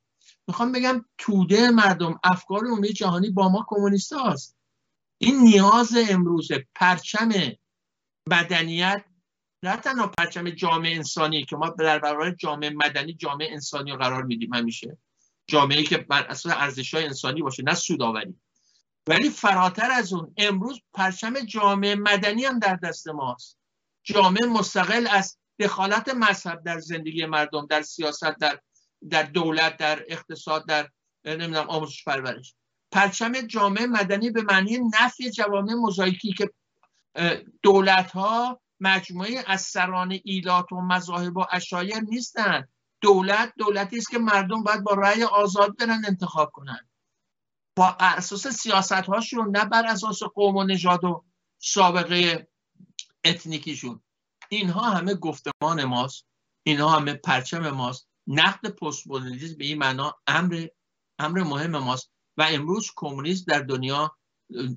می‌خوام 0.48 0.72
بگم 0.72 1.04
توده 1.18 1.70
مردم 1.70 2.20
افکار 2.24 2.66
عمومی 2.66 2.88
جهانی 2.88 3.30
با 3.30 3.48
ما 3.48 3.64
کمونیست 3.68 4.12
هست 4.12 4.56
این 5.18 5.40
نیاز 5.40 5.96
امروز 6.10 6.48
پرچم 6.74 7.30
مدنیت 8.30 9.04
نه 9.62 9.76
تنها 9.76 10.08
پرچم 10.18 10.50
جامعه 10.50 10.96
انسانی 10.96 11.44
که 11.44 11.56
ما 11.56 11.68
در 11.68 11.98
برابر 11.98 12.30
جامعه 12.30 12.70
مدنی 12.70 13.14
جامعه 13.14 13.52
انسانی 13.52 13.90
رو 13.90 13.96
قرار 13.96 14.22
میدیم 14.22 14.54
همیشه. 14.54 14.98
جامعه 15.46 15.82
که 15.82 15.98
بر 15.98 16.22
اساس 16.22 16.52
ارزش 16.56 16.94
های 16.94 17.04
انسانی 17.04 17.42
باشه 17.42 17.62
نه 17.62 17.74
سوداوری 17.74 18.40
ولی 19.08 19.30
فراتر 19.30 19.90
از 19.90 20.12
اون 20.12 20.34
امروز 20.36 20.80
پرچم 20.94 21.40
جامعه 21.40 21.94
مدنی 21.94 22.44
هم 22.44 22.58
در 22.58 22.76
دست 22.76 23.08
ماست. 23.08 23.58
جامعه 24.02 24.46
مستقل 24.46 25.06
از 25.10 25.38
دخالت 25.58 26.08
مذهب 26.08 26.64
در 26.64 26.78
زندگی 26.78 27.26
مردم 27.26 27.66
در 27.66 27.82
سیاست 27.82 28.38
در 28.40 28.60
در 29.10 29.22
دولت 29.22 29.76
در 29.76 30.04
اقتصاد 30.08 30.66
در 30.66 30.88
نمی‌دونم 31.24 31.70
آموزش 31.70 32.04
پرورش. 32.04 32.54
پرچم 32.92 33.32
جامعه 33.32 33.86
مدنی 33.86 34.30
به 34.30 34.42
معنی 34.42 34.78
نفی 35.00 35.30
جوامع 35.30 35.74
موزاییکی 35.74 36.32
که 36.32 36.50
دولت 37.62 38.10
ها 38.10 38.60
مجموعه 38.80 39.44
از 39.46 39.60
سران 39.60 40.18
ایلات 40.24 40.72
و 40.72 40.80
مذاهب 40.80 41.36
و 41.36 41.44
اشایر 41.50 42.00
نیستند 42.00 42.68
دولت 43.00 43.52
دولتی 43.58 43.96
است 43.96 44.10
که 44.10 44.18
مردم 44.18 44.62
باید 44.62 44.82
با 44.82 44.94
رأی 44.94 45.22
آزاد 45.22 45.76
برن 45.76 46.02
انتخاب 46.08 46.50
کنن. 46.52 46.87
با 47.78 47.96
اساس 48.00 48.46
سیاست 48.46 48.92
هاشون 48.92 49.56
نه 49.56 49.64
بر 49.64 49.86
اساس 49.86 50.22
قوم 50.22 50.56
و 50.56 50.64
نژاد 50.64 51.04
و 51.04 51.24
سابقه 51.58 52.48
اتنیکیشون. 53.24 54.02
اینها 54.48 54.90
همه 54.90 55.14
گفتمان 55.14 55.84
ماست. 55.84 56.26
اینها 56.62 56.88
همه 56.88 57.14
پرچم 57.14 57.70
ماست. 57.70 58.08
نقد 58.26 58.68
پست 58.68 59.08
به 59.58 59.64
این 59.64 59.78
معنا 59.78 60.14
امر 60.26 60.66
امر 61.18 61.42
مهم 61.42 61.70
ماست. 61.70 62.10
و 62.36 62.42
امروز 62.50 62.90
کمونیسم 62.96 63.44
در 63.48 63.60
دنیا 63.60 64.16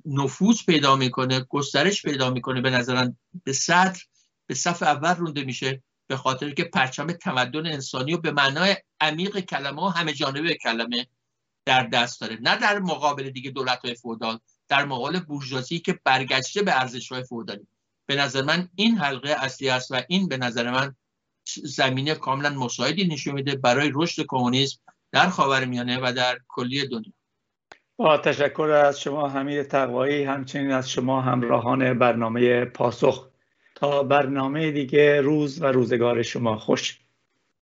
نفوذ 0.06 0.66
پیدا 0.66 0.96
می‌کنه 0.96 1.40
گسترش 1.40 2.02
پیدا 2.02 2.30
می‌کنه. 2.30 2.62
به 2.62 2.70
نظرم 2.70 3.18
به 3.44 3.54
سطر 3.54 4.04
به 4.48 4.56
صف 4.56 4.84
اول 4.84 5.16
رونده 5.16 5.44
میشه. 5.44 5.84
به 6.08 6.18
خاطر 6.18 6.52
که 6.52 6.64
پرچم 6.64 7.08
تمدن 7.08 7.66
انسانی 7.66 8.14
و 8.14 8.18
به 8.18 8.32
معنای 8.32 8.78
عمیق 9.00 9.40
کلمه 9.40 9.82
و 9.82 9.88
همه 9.88 10.14
جانبه 10.14 10.56
کلمه 10.56 11.08
در 11.66 11.84
دست 11.84 12.22
داره. 12.22 12.38
نه 12.42 12.58
در 12.58 12.80
مقابل 12.80 13.30
دیگه 13.30 13.52
دولت 13.52 13.80
های 13.86 13.96
فودال 13.96 14.40
در 14.68 14.86
مقابل 14.86 15.20
بورژوازی 15.20 15.80
که 15.80 16.00
برگشته 16.04 16.62
به 16.62 16.80
ارزش 16.82 17.12
های 17.12 17.24
فودالی. 17.24 17.68
به 18.06 18.16
نظر 18.16 18.42
من 18.42 18.70
این 18.76 18.98
حلقه 18.98 19.30
اصلی 19.30 19.70
است 19.70 19.92
و 19.92 20.02
این 20.08 20.28
به 20.28 20.38
نظر 20.38 20.72
من 20.72 20.96
زمینه 21.64 22.16
کاملا 22.16 22.50
مساعدی 22.50 23.08
نشون 23.08 23.34
میده 23.34 23.56
برای 23.56 23.92
رشد 23.94 24.26
کمونیسم 24.28 24.80
در 25.12 25.30
خاورمیانه 25.30 26.00
و 26.04 26.14
در 26.14 26.40
کلی 26.48 26.88
دنیا. 26.88 27.14
با 27.98 28.18
تشکر 28.18 28.70
از 28.86 29.02
شما 29.02 29.30
حمید 29.30 29.64
تقوایی 29.64 30.24
همچنین 30.24 30.72
از 30.72 30.90
شما 30.90 31.22
همراهان 31.22 32.00
برنامه 32.00 32.66
پاسخ. 32.66 33.28
تا 33.76 34.04
برنامه 34.04 34.72
دیگه 34.72 35.22
روز 35.22 35.62
و 35.62 35.66
روزگار 35.66 36.22
شما. 36.22 36.58
خوش 36.58 37.01